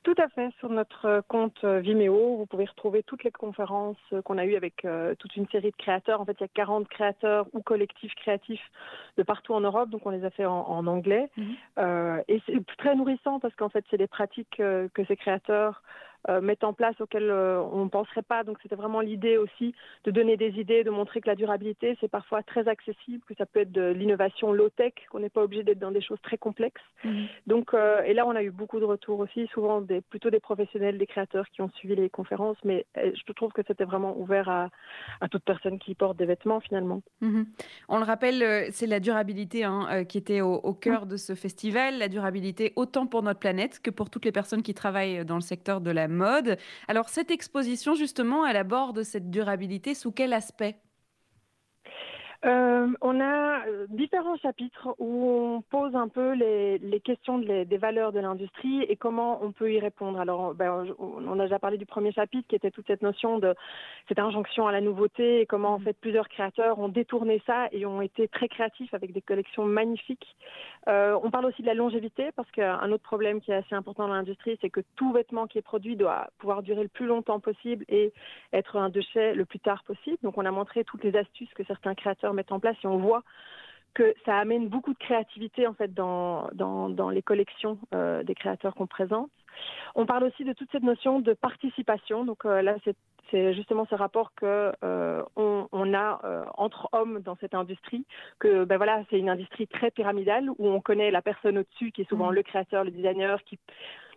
Tout 0.04 0.14
à 0.18 0.28
fait. 0.28 0.50
Sur 0.58 0.68
notre 0.68 1.22
compte 1.28 1.64
Vimeo, 1.64 2.36
vous 2.36 2.44
pouvez 2.44 2.66
retrouver 2.66 3.02
toutes 3.02 3.24
les 3.24 3.30
conférences 3.30 3.96
qu'on 4.24 4.36
a 4.36 4.44
eues 4.44 4.54
avec 4.54 4.84
euh, 4.84 5.14
toute 5.18 5.34
une 5.34 5.48
série 5.48 5.70
de 5.70 5.76
créateurs. 5.76 6.20
En 6.20 6.26
fait, 6.26 6.36
il 6.40 6.42
y 6.42 6.44
a 6.44 6.48
40 6.48 6.86
créateurs 6.88 7.46
ou 7.54 7.62
collectifs 7.62 8.14
créatifs 8.16 8.70
de 9.16 9.22
partout 9.22 9.54
en 9.54 9.60
Europe, 9.60 9.88
donc 9.88 10.04
on 10.04 10.10
les 10.10 10.26
a 10.26 10.30
fait 10.30 10.44
en, 10.44 10.86
anglais. 10.86 11.30
Mhm. 11.38 11.54
Euh, 11.78 12.22
et 12.28 12.42
c'est 12.44 12.64
très 12.76 12.94
nourrissant 12.94 13.40
parce 13.40 13.54
qu'en 13.56 13.70
fait, 13.70 13.84
c'est 13.90 13.96
des 13.96 14.06
pratiques 14.06 14.60
euh, 14.60 14.88
que 14.92 15.06
ces 15.06 15.16
créateurs 15.16 15.80
euh, 15.80 16.13
mettent 16.40 16.64
en 16.64 16.72
place 16.72 16.98
auxquelles 17.00 17.30
euh, 17.30 17.60
on 17.72 17.84
ne 17.84 17.90
penserait 17.90 18.22
pas. 18.22 18.44
Donc 18.44 18.58
c'était 18.62 18.76
vraiment 18.76 19.00
l'idée 19.00 19.36
aussi 19.36 19.74
de 20.04 20.10
donner 20.10 20.36
des 20.36 20.58
idées, 20.58 20.84
de 20.84 20.90
montrer 20.90 21.20
que 21.20 21.28
la 21.28 21.34
durabilité, 21.34 21.96
c'est 22.00 22.08
parfois 22.08 22.42
très 22.42 22.66
accessible, 22.68 23.22
que 23.26 23.34
ça 23.34 23.46
peut 23.46 23.60
être 23.60 23.72
de 23.72 23.90
l'innovation 23.90 24.52
low-tech, 24.52 24.92
qu'on 25.10 25.20
n'est 25.20 25.30
pas 25.30 25.42
obligé 25.42 25.62
d'être 25.62 25.78
dans 25.78 25.90
des 25.90 26.00
choses 26.00 26.20
très 26.22 26.38
complexes. 26.38 26.82
Mhm. 27.04 27.26
Donc, 27.46 27.74
euh, 27.74 28.02
et 28.02 28.14
là, 28.14 28.26
on 28.26 28.34
a 28.34 28.42
eu 28.42 28.50
beaucoup 28.50 28.80
de 28.80 28.84
retours 28.84 29.18
aussi, 29.18 29.46
souvent 29.48 29.80
des, 29.80 30.00
plutôt 30.00 30.30
des 30.30 30.40
professionnels, 30.40 30.98
des 30.98 31.06
créateurs 31.06 31.48
qui 31.50 31.62
ont 31.62 31.70
suivi 31.70 31.94
les 31.94 32.10
conférences, 32.10 32.58
mais 32.64 32.86
je 32.96 33.32
trouve 33.32 33.52
que 33.52 33.62
c'était 33.66 33.84
vraiment 33.84 34.16
ouvert 34.18 34.48
à, 34.48 34.70
à, 35.20 35.28
toute 35.28 35.44
personne 35.44 35.78
qui 35.78 35.94
porte 35.94 36.16
des 36.16 36.26
vêtements 36.26 36.60
finalement. 36.60 37.02
Mhm. 37.20 37.46
On 37.88 37.98
le 37.98 38.04
rappelle, 38.04 38.72
c'est 38.72 38.86
la 38.86 39.00
durabilité 39.00 39.64
hein, 39.64 40.04
qui 40.04 40.18
était 40.18 40.40
au, 40.40 40.54
au 40.54 40.74
cœur 40.74 41.06
de 41.06 41.16
ce 41.16 41.34
festival, 41.34 41.98
la 41.98 42.08
durabilité 42.08 42.72
autant 42.76 43.06
pour 43.06 43.22
notre 43.22 43.40
planète 43.40 43.80
que 43.80 43.90
pour 43.90 44.10
toutes 44.10 44.24
les 44.24 44.32
personnes 44.32 44.62
qui 44.62 44.74
travaillent 44.74 45.24
dans 45.24 45.36
le 45.36 45.40
secteur 45.40 45.80
de 45.80 45.90
la 45.90 46.08
mode. 46.14 46.56
Alors 46.88 47.08
cette 47.08 47.30
exposition, 47.30 47.94
justement, 47.94 48.46
elle 48.46 48.56
aborde 48.56 49.02
cette 49.02 49.30
durabilité 49.30 49.94
sous 49.94 50.12
quel 50.12 50.32
aspect? 50.32 50.76
Euh, 52.44 52.88
on 53.00 53.20
a 53.20 53.66
euh, 53.66 53.86
différents 53.88 54.36
chapitres 54.36 54.94
où 54.98 55.30
on 55.30 55.62
pose 55.62 55.96
un 55.96 56.08
peu 56.08 56.32
les, 56.32 57.00
questions 57.02 57.38
des 57.38 57.78
valeurs 57.78 58.12
de 58.12 58.20
l'industrie 58.20 58.82
et 58.82 58.96
comment 58.96 59.42
on 59.42 59.52
peut 59.52 59.72
y 59.72 59.80
répondre. 59.80 60.20
Alors, 60.20 60.54
ben, 60.54 60.86
on 60.98 61.40
a 61.40 61.44
déjà 61.44 61.58
parlé 61.58 61.78
du 61.78 61.86
premier 61.86 62.12
chapitre 62.12 62.46
qui 62.46 62.56
était 62.56 62.70
toute 62.70 62.86
cette 62.86 63.02
notion 63.02 63.38
de 63.38 63.54
cette 64.08 64.18
injonction 64.18 64.66
à 64.66 64.72
la 64.72 64.82
nouveauté 64.82 65.40
et 65.40 65.46
comment 65.46 65.74
en 65.74 65.78
mm-hmm. 65.78 65.84
fait 65.84 65.92
plusieurs 65.94 66.28
créateurs 66.28 66.78
ont 66.78 66.88
détourné 66.88 67.42
ça 67.46 67.68
et 67.72 67.86
ont 67.86 68.02
été 68.02 68.28
très 68.28 68.48
créatifs 68.48 68.92
avec 68.92 69.12
des 69.12 69.22
collections 69.22 69.64
magnifiques. 69.64 70.36
Euh, 70.88 71.18
on 71.22 71.30
parle 71.30 71.46
aussi 71.46 71.62
de 71.62 71.66
la 71.66 71.74
longévité 71.74 72.30
parce 72.32 72.50
qu'un 72.50 72.90
autre 72.92 73.02
problème 73.02 73.40
qui 73.40 73.50
est 73.50 73.54
assez 73.54 73.74
important 73.74 74.06
dans 74.06 74.14
l'industrie, 74.14 74.58
c'est 74.60 74.70
que 74.70 74.80
tout 74.96 75.12
vêtement 75.12 75.46
qui 75.46 75.58
est 75.58 75.62
produit 75.62 75.96
doit 75.96 76.28
pouvoir 76.38 76.62
durer 76.62 76.82
le 76.82 76.88
plus 76.88 77.06
longtemps 77.06 77.40
possible 77.40 77.84
et 77.88 78.12
être 78.52 78.76
un 78.76 78.90
déchet 78.90 79.34
le 79.34 79.46
plus 79.46 79.60
tard 79.60 79.82
possible. 79.84 80.18
Donc, 80.22 80.36
on 80.36 80.44
a 80.44 80.50
montré 80.50 80.84
toutes 80.84 81.04
les 81.04 81.16
astuces 81.16 81.52
que 81.54 81.64
certains 81.64 81.94
créateurs 81.94 82.34
mettre 82.34 82.52
en 82.52 82.60
place 82.60 82.76
et 82.84 82.86
on 82.86 82.98
voit 82.98 83.22
que 83.94 84.14
ça 84.26 84.36
amène 84.38 84.68
beaucoup 84.68 84.92
de 84.92 84.98
créativité 84.98 85.66
en 85.66 85.72
fait 85.72 85.94
dans, 85.94 86.48
dans, 86.52 87.10
les 87.10 87.22
collections 87.22 87.78
euh, 87.94 88.24
des 88.24 88.34
créateurs 88.34 88.74
qu'on 88.74 88.88
présente. 88.88 89.30
On 89.94 90.06
parle 90.06 90.24
aussi 90.24 90.44
de 90.44 90.52
toute 90.52 90.70
cette 90.72 90.82
notion 90.82 91.20
de 91.20 91.32
participation. 91.32 92.24
Donc 92.24 92.44
euh, 92.44 92.62
là, 92.62 92.76
c'est 92.84 93.54
justement 93.54 93.86
ce 93.90 93.94
rapport 93.94 94.32
que 94.34 94.72
euh, 94.84 95.22
on, 95.36 95.94
a 95.94 96.20
entre 96.56 96.88
hommes 96.92 97.20
dans 97.20 97.36
cette 97.40 97.54
industrie. 97.54 98.04
Que 98.38 98.64
ben 98.64 98.76
voilà, 98.76 99.02
c'est 99.10 99.18
une 99.18 99.28
industrie 99.28 99.66
très 99.66 99.90
pyramidale 99.90 100.50
où 100.58 100.68
on 100.68 100.80
connaît 100.80 101.10
la 101.10 101.22
personne 101.22 101.58
au-dessus 101.58 101.90
qui 101.90 102.02
est 102.02 102.08
souvent 102.08 102.30
mmh. 102.30 102.34
le 102.34 102.42
créateur, 102.42 102.84
le 102.84 102.90
designer, 102.90 103.42
qui 103.44 103.58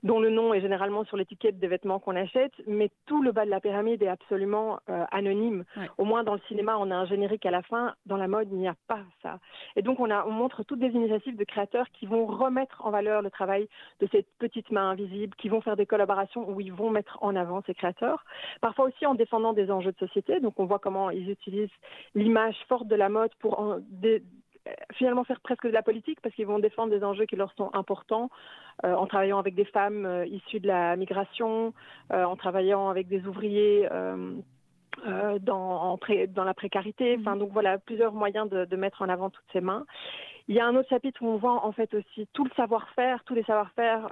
dont 0.03 0.19
le 0.19 0.29
nom 0.29 0.53
est 0.53 0.61
généralement 0.61 1.03
sur 1.05 1.17
l'étiquette 1.17 1.59
des 1.59 1.67
vêtements 1.67 1.99
qu'on 1.99 2.15
achète, 2.15 2.53
mais 2.67 2.89
tout 3.05 3.21
le 3.21 3.31
bas 3.31 3.45
de 3.45 3.49
la 3.49 3.59
pyramide 3.59 4.01
est 4.01 4.07
absolument 4.07 4.79
euh, 4.89 5.05
anonyme. 5.11 5.63
Au 5.97 6.05
moins 6.05 6.23
dans 6.23 6.33
le 6.33 6.41
cinéma, 6.47 6.77
on 6.79 6.91
a 6.91 6.95
un 6.95 7.05
générique 7.05 7.45
à 7.45 7.51
la 7.51 7.61
fin. 7.61 7.95
Dans 8.05 8.17
la 8.17 8.27
mode, 8.27 8.47
il 8.51 8.57
n'y 8.57 8.67
a 8.67 8.75
pas 8.87 9.01
ça. 9.21 9.39
Et 9.75 9.81
donc 9.81 9.99
on, 9.99 10.09
a, 10.09 10.25
on 10.25 10.31
montre 10.31 10.63
toutes 10.63 10.79
des 10.79 10.89
initiatives 10.89 11.37
de 11.37 11.43
créateurs 11.43 11.87
qui 11.91 12.05
vont 12.05 12.25
remettre 12.25 12.85
en 12.85 12.91
valeur 12.91 13.21
le 13.21 13.29
travail 13.29 13.67
de 13.99 14.07
cette 14.11 14.27
petite 14.39 14.71
main 14.71 14.91
invisible, 14.91 15.35
qui 15.37 15.49
vont 15.49 15.61
faire 15.61 15.75
des 15.75 15.85
collaborations 15.85 16.49
où 16.49 16.61
ils 16.61 16.73
vont 16.73 16.89
mettre 16.89 17.17
en 17.21 17.35
avant 17.35 17.61
ces 17.65 17.73
créateurs. 17.73 18.23
Parfois 18.61 18.85
aussi 18.85 19.05
en 19.05 19.15
défendant 19.15 19.53
des 19.53 19.71
enjeux 19.71 19.91
de 19.91 19.97
société. 19.97 20.39
Donc 20.39 20.59
on 20.59 20.65
voit 20.65 20.79
comment 20.79 21.09
ils 21.09 21.29
utilisent 21.29 21.69
l'image 22.15 22.55
forte 22.67 22.87
de 22.87 22.95
la 22.95 23.09
mode 23.09 23.33
pour 23.39 23.59
en, 23.59 23.79
finalement 24.93 25.23
faire 25.23 25.39
presque 25.39 25.65
de 25.65 25.71
la 25.71 25.81
politique 25.81 26.19
parce 26.21 26.33
qu'ils 26.35 26.47
vont 26.47 26.59
défendre 26.59 26.91
des 26.91 27.03
enjeux 27.03 27.25
qui 27.25 27.35
leur 27.35 27.51
sont 27.53 27.69
importants 27.73 28.29
euh, 28.83 28.93
en 28.93 29.07
travaillant 29.07 29.39
avec 29.39 29.55
des 29.55 29.65
femmes 29.65 30.05
euh, 30.05 30.25
issues 30.25 30.59
de 30.59 30.67
la 30.67 30.95
migration, 30.95 31.73
euh, 32.13 32.23
en 32.23 32.35
travaillant 32.35 32.89
avec 32.89 33.07
des 33.07 33.25
ouvriers. 33.27 33.87
dans, 35.41 35.99
dans 36.29 36.43
la 36.43 36.53
précarité. 36.55 37.17
Enfin, 37.19 37.35
donc 37.35 37.51
voilà, 37.51 37.77
plusieurs 37.77 38.13
moyens 38.13 38.49
de, 38.49 38.65
de, 38.65 38.75
mettre 38.75 39.03
en 39.03 39.09
avant 39.09 39.29
toutes 39.29 39.45
ces 39.53 39.61
mains. 39.61 39.85
Il 40.47 40.55
y 40.55 40.59
a 40.59 40.65
un 40.65 40.75
autre 40.75 40.89
chapitre 40.89 41.21
où 41.21 41.27
on 41.27 41.37
voit 41.37 41.63
en 41.63 41.71
fait 41.71 41.93
aussi 41.93 42.27
tout 42.33 42.43
le 42.43 42.49
savoir-faire, 42.55 43.23
tous 43.25 43.35
les 43.35 43.43
savoir-faire 43.43 44.09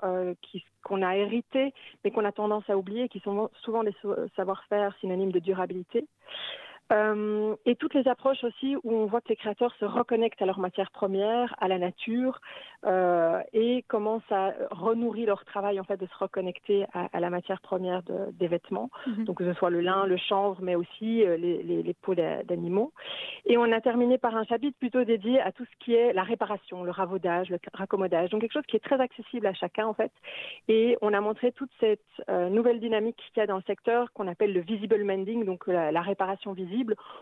qu'on 0.83 1.01
a 1.01 1.15
hérités, 1.15 1.73
mais 2.03 2.11
qu'on 2.11 2.23
a 2.23 2.31
tendance 2.31 2.69
à 2.69 2.77
oublier, 2.77 3.09
qui 3.09 3.19
sont 3.21 3.49
souvent 3.63 3.83
des 3.83 3.95
savoir-faire 4.35 4.95
synonymes 4.99 5.31
de 5.31 5.39
durabilité. 5.39 6.05
Euh, 6.91 7.55
et 7.65 7.75
toutes 7.75 7.95
les 7.95 8.07
approches 8.07 8.43
aussi 8.43 8.75
où 8.83 8.93
on 8.93 9.05
voit 9.07 9.21
que 9.21 9.29
les 9.29 9.35
créateurs 9.35 9.73
se 9.79 9.85
reconnectent 9.85 10.41
à 10.41 10.45
leur 10.45 10.59
matière 10.59 10.91
première, 10.91 11.55
à 11.59 11.67
la 11.67 11.79
nature, 11.79 12.39
euh, 12.85 13.41
et 13.53 13.83
commencent 13.87 14.31
à 14.31 14.53
renourrir 14.69 15.27
leur 15.27 15.45
travail 15.45 15.79
en 15.79 15.83
fait 15.83 15.97
de 15.97 16.05
se 16.05 16.15
reconnecter 16.15 16.85
à, 16.93 17.19
la 17.19 17.31
matière 17.31 17.59
première 17.61 18.03
de, 18.03 18.31
des 18.33 18.47
vêtements, 18.47 18.91
mhm. 19.07 19.23
donc 19.25 19.37
que 19.39 19.51
ce 19.51 19.57
soit 19.57 19.71
le 19.71 19.81
lin, 19.81 20.05
le 20.05 20.17
chanvre, 20.17 20.59
mais 20.61 20.75
aussi 20.75 21.23
euh, 21.23 21.37
les, 21.37 21.63
les, 21.63 21.81
les, 21.81 21.93
peaux 21.93 22.13
d'animaux. 22.13 22.93
Et 23.45 23.57
on 23.57 23.71
a 23.71 23.81
terminé 23.81 24.19
par 24.19 24.35
un 24.35 24.43
chapitre 24.43 24.77
plutôt 24.77 25.03
dédié 25.03 25.41
à 25.41 25.51
tout 25.51 25.65
ce 25.65 25.83
qui 25.83 25.95
est 25.95 26.13
la 26.13 26.23
réparation, 26.23 26.83
le 26.83 26.91
ravaudage, 26.91 27.49
le 27.49 27.57
raccommodage, 27.73 28.29
donc 28.29 28.41
quelque 28.41 28.53
chose 28.53 28.65
qui 28.67 28.75
est 28.75 28.83
très 28.83 29.01
accessible 29.01 29.47
à 29.47 29.53
chacun 29.53 29.87
en 29.87 29.95
fait. 29.95 30.11
Et 30.67 30.97
on 31.01 31.13
a 31.13 31.21
montré 31.21 31.51
toute 31.51 31.71
cette 31.79 31.99
euh, 32.29 32.49
nouvelle 32.49 32.79
dynamique 32.79 33.17
qu'il 33.33 33.41
y 33.41 33.43
a 33.43 33.47
dans 33.47 33.57
le 33.57 33.63
secteur 33.63 34.13
qu'on 34.13 34.27
appelle 34.27 34.53
le 34.53 34.59
visible 34.59 35.03
mending, 35.03 35.45
donc 35.45 35.65
la, 35.65 35.91
la 35.91 36.01
réparation 36.01 36.53
visible 36.53 36.74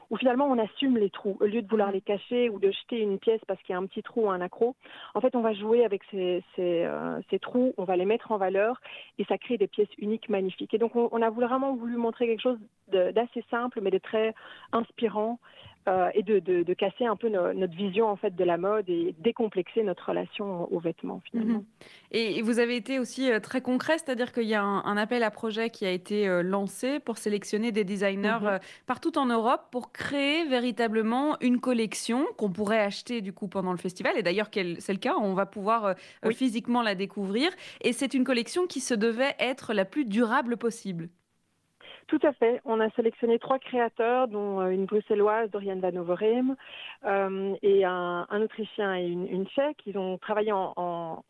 où 0.10 0.18
finalement 0.18 0.46
on 0.46 0.58
assume 0.58 0.98
les 0.98 1.10
trous. 1.10 1.38
Au 1.40 1.46
lieu 1.46 1.62
de 1.62 1.68
vouloir 1.68 1.90
mm. 1.90 1.94
les 1.94 2.02
cacher 2.02 2.50
ou 2.50 2.60
de 2.60 2.72
jeter 2.72 3.00
une 3.00 3.20
pièce 3.20 3.42
parce 3.48 3.62
qu'il 3.62 3.74
y 3.74 3.76
a 3.76 3.80
un 3.80 3.86
petit 3.86 4.04
trou 4.04 4.26
ou 4.26 4.30
un 4.30 4.42
accro, 4.42 4.76
en 5.14 5.22
fait 5.22 5.36
on 5.36 5.42
va 5.42 5.54
jouer 5.54 5.86
avec 5.86 6.02
ces, 6.12 6.44
euh, 6.60 7.20
ces, 7.30 7.40
trous, 7.40 7.74
on 7.78 7.84
va 7.84 7.96
les 7.96 8.06
mettre 8.06 8.32
en 8.32 8.38
valeur 8.38 8.82
et 9.20 9.26
ça 9.26 9.38
crée 9.38 9.58
des 9.58 9.68
pièces 9.68 9.94
uniques, 9.98 10.30
magnifiques. 10.30 10.74
Et 10.74 10.78
donc 10.78 10.96
on, 10.96 11.10
on 11.12 11.22
a 11.22 11.30
vraiment 11.30 11.76
voulu 11.76 11.98
montrer 11.98 12.28
quelque 12.28 12.42
chose 12.42 12.60
d'assez 12.92 13.44
simple 13.50 13.80
mais 13.82 13.92
de 13.92 13.98
très 13.98 14.34
inspirant 14.72 15.40
euh, 15.88 16.10
et 16.14 16.24
de, 16.24 16.40
de, 16.40 16.74
casser 16.74 17.06
un 17.06 17.18
peu 17.18 17.28
notre 17.28 17.76
vision 17.76 18.08
en 18.08 18.16
fait 18.16 18.34
de 18.34 18.44
la 18.46 18.58
mode 18.58 18.90
et 18.90 19.14
décomplexer 19.20 19.84
notre 19.84 20.10
relation 20.10 20.72
aux 20.72 20.80
vêtements 20.80 21.22
finalement. 21.30 21.60
Mhm. 21.60 21.66
Et, 22.12 22.42
vous 22.42 22.60
avez 22.60 22.78
été 22.78 23.00
aussi 23.00 23.30
euh, 23.30 23.42
très 23.42 23.62
concret, 23.62 23.98
c'est-à-dire 23.98 24.32
qu'il 24.32 24.48
y 24.48 24.54
a 24.54 24.64
un, 24.64 24.98
appel 24.98 25.24
à 25.24 25.32
projet 25.32 25.70
qui 25.70 25.86
a 25.86 25.92
été 25.92 26.28
euh, 26.28 26.42
lancé 26.42 27.00
pour 27.00 27.18
sélectionner 27.18 27.74
des 27.74 27.84
designers 27.84 28.40
mhm. 28.42 28.60
partout 28.86 29.18
en 29.18 29.26
Europe 29.26 29.68
pour 29.72 29.92
créer 29.92 30.46
véritablement 30.46 31.38
une 31.42 31.60
collection 31.60 32.26
qu'on 32.38 32.50
pourrait 32.50 32.80
acheter 32.80 33.20
du 33.20 33.34
coup 33.34 33.50
pendant 33.50 33.72
le 33.72 33.78
festival. 33.78 34.18
Et 34.18 34.24
d'ailleurs 34.24 34.50
c'est 34.54 34.94
le 34.94 35.00
cas, 35.00 35.16
on 35.20 35.34
va 35.34 35.46
pouvoir 35.46 35.96
physiquement 36.32 36.82
la 36.82 36.96
découvrir. 36.96 37.52
Et 37.82 37.92
c'est 37.92 38.14
une 38.14 38.24
collection 38.24 38.68
qui 38.68 38.80
se 38.80 38.94
devait 38.94 39.36
être 39.40 39.74
la 39.74 39.84
plus 39.84 40.06
durable 40.06 40.56
possible. 40.56 41.10
Tout 42.08 42.20
à 42.24 42.34
fait. 42.34 42.62
On 42.66 42.80
a 42.80 42.90
sélectionné 42.92 43.40
trois 43.40 43.60
créateurs, 43.60 44.28
dont 44.28 44.60
euh, 44.60 44.70
une 44.70 44.86
bruxelloise, 44.86 45.50
Dorian 45.50 45.80
Van 45.80 45.96
Overheem, 45.96 46.56
euh, 47.06 47.56
et 47.62 47.86
un, 47.86 48.28
Autrichien 48.32 48.96
et 48.96 49.08
une, 49.08 49.48
Tchèque. 49.48 49.82
Ils 49.86 49.98
ont 49.98 50.18
travaillé 50.18 50.52
en 50.52 51.24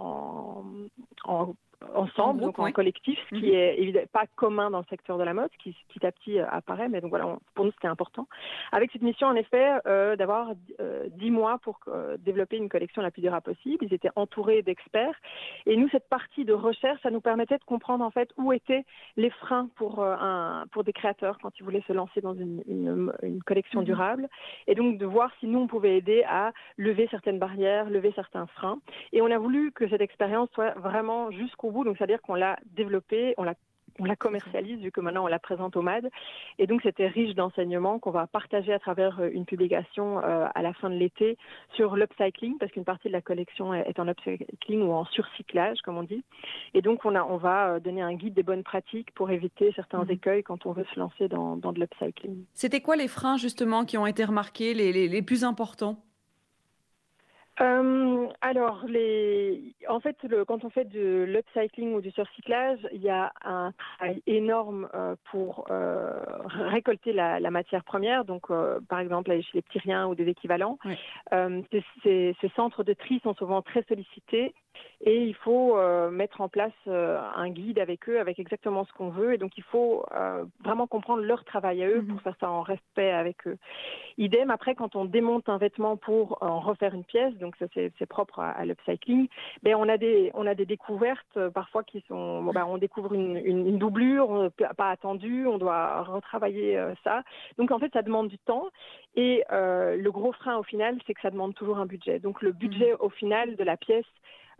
ensemble, 1.96 2.42
donc 2.42 2.60
en 2.60 2.72
collectif, 2.72 3.20
ce 3.30 3.36
qui 3.36 3.48
mhm. 3.48 3.54
est 3.54 3.80
évidemment 3.80 4.06
pas 4.12 4.26
commun 4.36 4.70
dans 4.70 4.80
le 4.80 4.86
secteur 4.90 5.18
de 5.18 5.24
la 5.24 5.34
mode, 5.34 5.50
qui 5.60 5.76
petit 5.90 6.06
à 6.06 6.12
petit 6.12 6.40
euh, 6.40 6.46
apparaît, 6.50 6.90
mais 6.90 7.02
donc 7.02 7.10
voilà, 7.10 7.38
pour 7.56 7.66
nous 7.66 7.72
c'était 7.72 7.88
important. 7.88 8.28
Avec 8.72 8.92
cette 8.92 9.02
mission, 9.02 9.28
en 9.28 9.36
effet, 9.36 9.80
euh, 9.86 10.16
d'avoir 10.16 10.52
euh, 10.80 11.08
dix 11.12 11.32
mois 11.32 11.58
pour 11.60 11.80
développer 12.20 12.58
une 12.58 12.70
collection 12.70 13.02
la 13.02 13.12
plus 13.12 13.22
durable 13.22 13.44
possible. 13.44 13.86
Ils 13.86 13.94
étaient 13.94 14.10
entourés 14.16 14.62
d'experts, 14.62 15.16
et 15.66 15.76
nous 15.78 15.90
cette 15.90 16.08
partie 16.10 16.46
de 16.46 16.54
recherche, 16.54 17.02
ça 17.02 17.12
nous 17.12 17.22
permettait 17.22 17.58
de 17.58 17.64
comprendre 17.64 18.04
en 18.04 18.12
fait 18.12 18.30
où 18.38 18.54
étaient 18.54 18.86
les 19.18 19.30
freins 19.30 19.70
pour 19.76 20.04
un 20.04 20.66
pour 20.72 20.84
des 20.84 20.94
créateurs 20.94 21.38
quand 21.42 21.52
ils 21.60 21.64
voulaient 21.64 21.84
se 21.88 21.94
lancer 21.94 22.22
dans 22.22 22.34
une, 22.34 22.64
une, 22.68 23.42
collection 23.46 23.82
mhm. 23.82 23.86
durable, 23.86 24.30
et 24.68 24.76
donc 24.76 24.98
de 24.98 25.06
voir 25.06 25.32
si 25.40 25.48
nous 25.48 25.60
on 25.60 25.68
pouvait 25.68 25.98
aider 25.98 26.24
à 26.28 26.52
lever 26.78 27.08
certaines 27.12 27.40
barrières, 27.40 27.90
lever 27.90 28.14
certains 28.16 28.48
freins. 28.48 28.80
Et 29.12 29.22
on 29.22 29.32
a 29.32 29.38
voulu 29.38 29.72
que 29.72 29.88
cette 29.90 30.02
expérience 30.02 30.50
soit 30.54 30.72
vraiment 30.80 31.32
jusqu'au 31.32 31.72
donc 31.84 31.98
c'est-à-dire 31.98 32.22
qu'on 32.22 32.36
l'a 32.36 32.58
développé, 32.66 33.34
on 33.38 33.44
l'a 33.44 33.56
on 34.00 34.06
la 34.06 34.16
commercialise 34.16 34.80
vu 34.80 34.92
que 34.92 35.02
maintenant 35.02 35.24
on 35.26 35.28
la 35.28 35.40
présente 35.40 35.76
au 35.76 35.82
MAD. 35.82 36.10
Et 36.60 36.68
donc 36.68 36.82
c'était 36.82 37.08
riche 37.08 37.36
d'enseignements 37.36 38.00
qu'on 38.00 38.12
va 38.12 38.28
partager 38.28 38.74
à 38.74 38.80
travers 38.80 39.20
euh, 39.20 39.30
une 39.32 39.46
publication 39.46 40.20
euh, 40.20 40.48
à 40.54 40.62
la 40.62 40.74
fin 40.74 40.90
de 40.90 40.96
l'été 40.96 41.38
sur 41.76 41.96
l'upcycling, 41.96 42.58
parce 42.58 42.72
qu'une 42.72 42.86
partie 42.86 43.08
de 43.08 43.14
la 43.14 43.22
collection 43.22 43.74
est 43.74 44.00
en 44.00 44.08
upcycling 44.08 44.82
ou 44.82 44.92
en 44.92 45.06
surcyclage, 45.06 45.78
comme 45.84 45.98
on 45.98 46.04
dit. 46.04 46.24
Et 46.74 46.82
donc 46.82 47.06
on, 47.06 47.16
a, 47.16 47.24
on 47.24 47.38
va 47.38 47.76
euh, 47.76 47.80
donner 47.80 48.02
un 48.02 48.14
guide 48.14 48.34
des 48.34 48.44
bonnes 48.44 48.64
pratiques 48.64 49.12
pour 49.14 49.30
éviter 49.30 49.72
certains 49.76 50.04
mmh. 50.04 50.12
écueils 50.12 50.44
quand 50.44 50.66
on 50.66 50.72
veut 50.72 50.86
se 50.94 51.00
lancer 51.00 51.28
dans, 51.28 51.56
dans 51.58 51.72
de 51.72 51.80
l'upcycling. 51.80 52.46
C'était 52.54 52.82
quoi 52.82 52.96
les 52.96 53.08
freins 53.08 53.38
justement 53.38 53.86
qui 53.86 53.98
ont 53.98 54.08
été 54.08 54.26
remarqués, 54.26 54.74
les, 54.74 54.92
les, 54.92 55.08
les 55.08 55.22
plus 55.22 55.44
importants? 55.44 56.04
Euh, 57.62 58.28
alors, 58.42 58.84
les... 58.88 59.76
en 59.88 60.00
fait, 60.00 60.18
le... 60.24 60.44
quand 60.44 60.64
on 60.64 60.70
fait 60.70 60.86
de 60.86 61.24
l'upcycling 61.24 61.94
ou 61.94 62.02
du 62.02 62.10
surcyclage, 62.12 62.80
il 62.92 63.02
y 63.02 63.10
a 63.10 63.32
un 63.44 63.72
travail 63.98 64.24
énorme 64.26 64.90
euh, 64.96 65.16
pour 65.30 65.66
euh, 65.70 66.14
récolter 66.48 67.14
la, 67.14 67.40
la, 67.40 67.52
matière 67.52 67.84
première. 67.84 68.26
Donc, 68.26 68.48
par 68.90 69.00
exemple, 69.00 69.32
chez 69.42 69.50
les 69.54 69.62
Pyriens 69.62 70.08
ou 70.08 70.16
des 70.16 70.28
équivalents, 70.28 70.80
ces, 71.32 71.84
ces, 72.04 72.52
centres 72.56 72.84
de 72.84 72.94
tri 72.94 73.20
sont 73.24 73.36
souvent 73.36 73.62
très 73.62 73.84
sollicités 73.84 74.54
et 75.02 75.24
il 75.24 75.36
faut 75.36 75.78
mettre 76.10 76.42
en 76.42 76.50
place 76.50 76.74
un 76.88 77.50
guide 77.50 77.78
avec 77.78 78.10
eux, 78.10 78.20
avec 78.20 78.40
exactement 78.40 78.86
ce 78.86 78.94
qu'on 78.94 79.10
veut. 79.10 79.34
Et 79.34 79.38
donc, 79.38 79.58
il 79.58 79.64
faut 79.64 80.06
vraiment 80.64 80.88
comprendre 80.88 81.22
leur 81.22 81.44
travail 81.44 81.84
à 81.84 81.88
eux 81.88 82.02
pour 82.02 82.16
mhm. 82.16 82.22
faire 82.22 82.36
ça 82.40 82.50
en 82.50 82.62
respect 82.62 83.12
avec 83.12 83.48
eux. 83.48 83.58
Idem, 84.18 84.50
après, 84.50 84.76
quand 84.76 84.96
on 84.96 85.06
démonte 85.06 85.50
un 85.50 85.58
vêtement 85.58 85.98
pour 85.98 86.38
en 86.42 86.60
refaire 86.60 86.94
une 86.96 87.04
pièce, 87.04 87.34
donc 87.44 87.56
ça 87.58 87.66
c'est 87.74 88.06
propre 88.06 88.40
à, 88.40 88.66
l'upcycling, 88.66 89.28
ben, 89.62 89.76
on, 89.76 89.88
a 89.88 89.98
des, 89.98 90.32
on 90.34 90.48
a 90.48 90.56
des 90.56 90.66
découvertes 90.66 91.50
parfois 91.54 91.84
qui 91.84 92.04
sont... 92.08 92.44
ben, 92.54 92.66
on 92.66 92.78
découvre 92.78 93.14
une, 93.14 93.38
une, 93.38 93.68
une 93.68 93.78
doublure 93.78 94.52
pas 94.78 94.90
attendue, 94.90 95.46
on 95.48 95.58
doit 95.58 96.04
retravailler 96.04 96.82
ça. 97.04 97.24
Donc, 97.58 97.72
en 97.72 97.80
fait, 97.80 97.92
ça 97.94 98.02
demande 98.02 98.30
du 98.30 98.38
temps. 98.40 98.70
Et 99.16 99.44
le 99.50 100.10
gros 100.10 100.32
frein 100.32 100.58
au 100.58 100.64
final, 100.64 100.98
c'est 101.06 101.14
que 101.14 101.22
ça 101.22 101.30
demande 101.30 101.54
toujours 101.54 101.78
un 101.78 101.86
budget. 101.86 102.20
Donc, 102.20 102.42
le 102.42 102.52
budget 102.52 102.92
mhm. 102.92 102.98
au 103.00 103.10
final 103.10 103.56
de 103.56 103.64
la 103.64 103.78
pièce, 103.78 104.06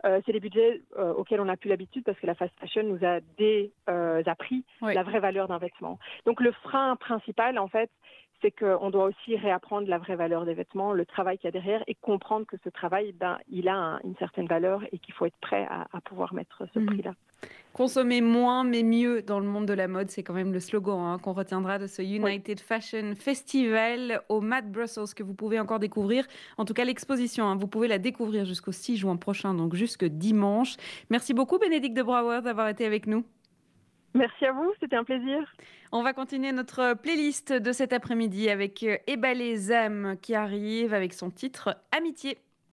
euh, 0.04 0.20
c'est 0.24 0.32
des 0.32 0.40
budgets 0.40 0.82
euh, 0.98 1.12
auxquels 1.14 1.40
on 1.40 1.46
n'a 1.46 1.56
plus 1.56 1.68
l'habitude 1.68 2.04
parce 2.04 2.18
que 2.18 2.26
la 2.26 2.34
fast 2.34 2.52
fashion 2.58 2.82
nous 2.82 3.04
a 3.04 3.20
désappris 3.38 4.64
euh, 4.82 4.92
la 4.92 5.02
vraie 5.02 5.20
valeur 5.20 5.48
d'un 5.48 5.58
vêtement. 5.58 5.98
Donc 6.26 6.40
le 6.40 6.52
frein 6.52 6.96
principal, 6.96 7.58
en 7.58 7.68
fait, 7.68 7.90
c'est 8.42 8.50
qu'on 8.50 8.90
doit 8.90 9.04
aussi 9.04 9.36
réapprendre 9.36 9.88
la 9.88 9.98
vraie 9.98 10.16
valeur 10.16 10.44
des 10.44 10.52
vêtements, 10.52 10.92
le 10.92 11.06
travail 11.06 11.38
qu'il 11.38 11.46
y 11.46 11.48
a 11.48 11.52
derrière 11.52 11.82
et 11.86 11.94
comprendre 11.94 12.46
que 12.46 12.56
ce 12.62 12.68
travail, 12.68 13.12
ben, 13.12 13.38
il 13.48 13.68
a 13.68 14.00
une 14.04 14.16
certaine 14.16 14.46
valeur 14.46 14.82
et 14.92 14.98
qu'il 14.98 15.14
faut 15.14 15.24
être 15.24 15.38
prêt 15.40 15.66
à, 15.70 16.00
pouvoir 16.02 16.34
mettre 16.34 16.64
ce 16.74 16.78
mhm. 16.78 16.86
prix-là. 16.86 17.14
Consommer 17.72 18.20
moins 18.20 18.62
mais 18.62 18.84
mieux 18.84 19.20
dans 19.20 19.40
le 19.40 19.46
monde 19.46 19.66
de 19.66 19.72
la 19.72 19.88
mode, 19.88 20.08
c'est 20.08 20.22
quand 20.22 20.32
même 20.32 20.52
le 20.52 20.60
slogan 20.60 21.00
hein, 21.00 21.18
qu'on 21.18 21.32
retiendra 21.32 21.80
de 21.80 21.88
ce 21.88 22.02
United 22.02 22.60
Fashion 22.60 23.14
Festival 23.16 24.22
au 24.28 24.40
Mad 24.40 24.70
Brussels 24.70 25.12
que 25.16 25.24
vous 25.24 25.34
pouvez 25.34 25.58
encore 25.58 25.80
découvrir. 25.80 26.24
En 26.56 26.64
tout 26.64 26.72
cas, 26.72 26.84
l'exposition, 26.84 27.46
hein, 27.46 27.56
vous 27.56 27.66
pouvez 27.66 27.88
la 27.88 27.98
découvrir 27.98 28.44
jusqu'au 28.44 28.70
6 28.70 28.98
juin 28.98 29.16
prochain, 29.16 29.54
donc 29.54 29.74
jusque 29.74 30.04
dimanche. 30.04 30.76
Merci 31.10 31.34
beaucoup 31.34 31.58
Bénédicte 31.58 31.96
de 31.96 32.02
Brouwer 32.04 32.42
d'avoir 32.42 32.68
été 32.68 32.86
avec 32.86 33.08
nous. 33.08 33.24
Merci 34.14 34.44
à 34.44 34.52
vous, 34.52 34.72
c'était 34.80 34.94
un 34.94 35.02
plaisir. 35.02 35.52
On 35.90 36.04
va 36.04 36.12
continuer 36.12 36.52
notre 36.52 36.94
playlist 36.94 37.52
de 37.52 37.72
cet 37.72 37.92
après-midi 37.92 38.48
avec 38.48 38.86
Ebalé 39.08 39.56
Zam 39.56 40.16
qui 40.22 40.36
arrive 40.36 40.94
avec 40.94 41.12
son 41.12 41.30
titre 41.30 41.76
Amitié. 41.90 42.38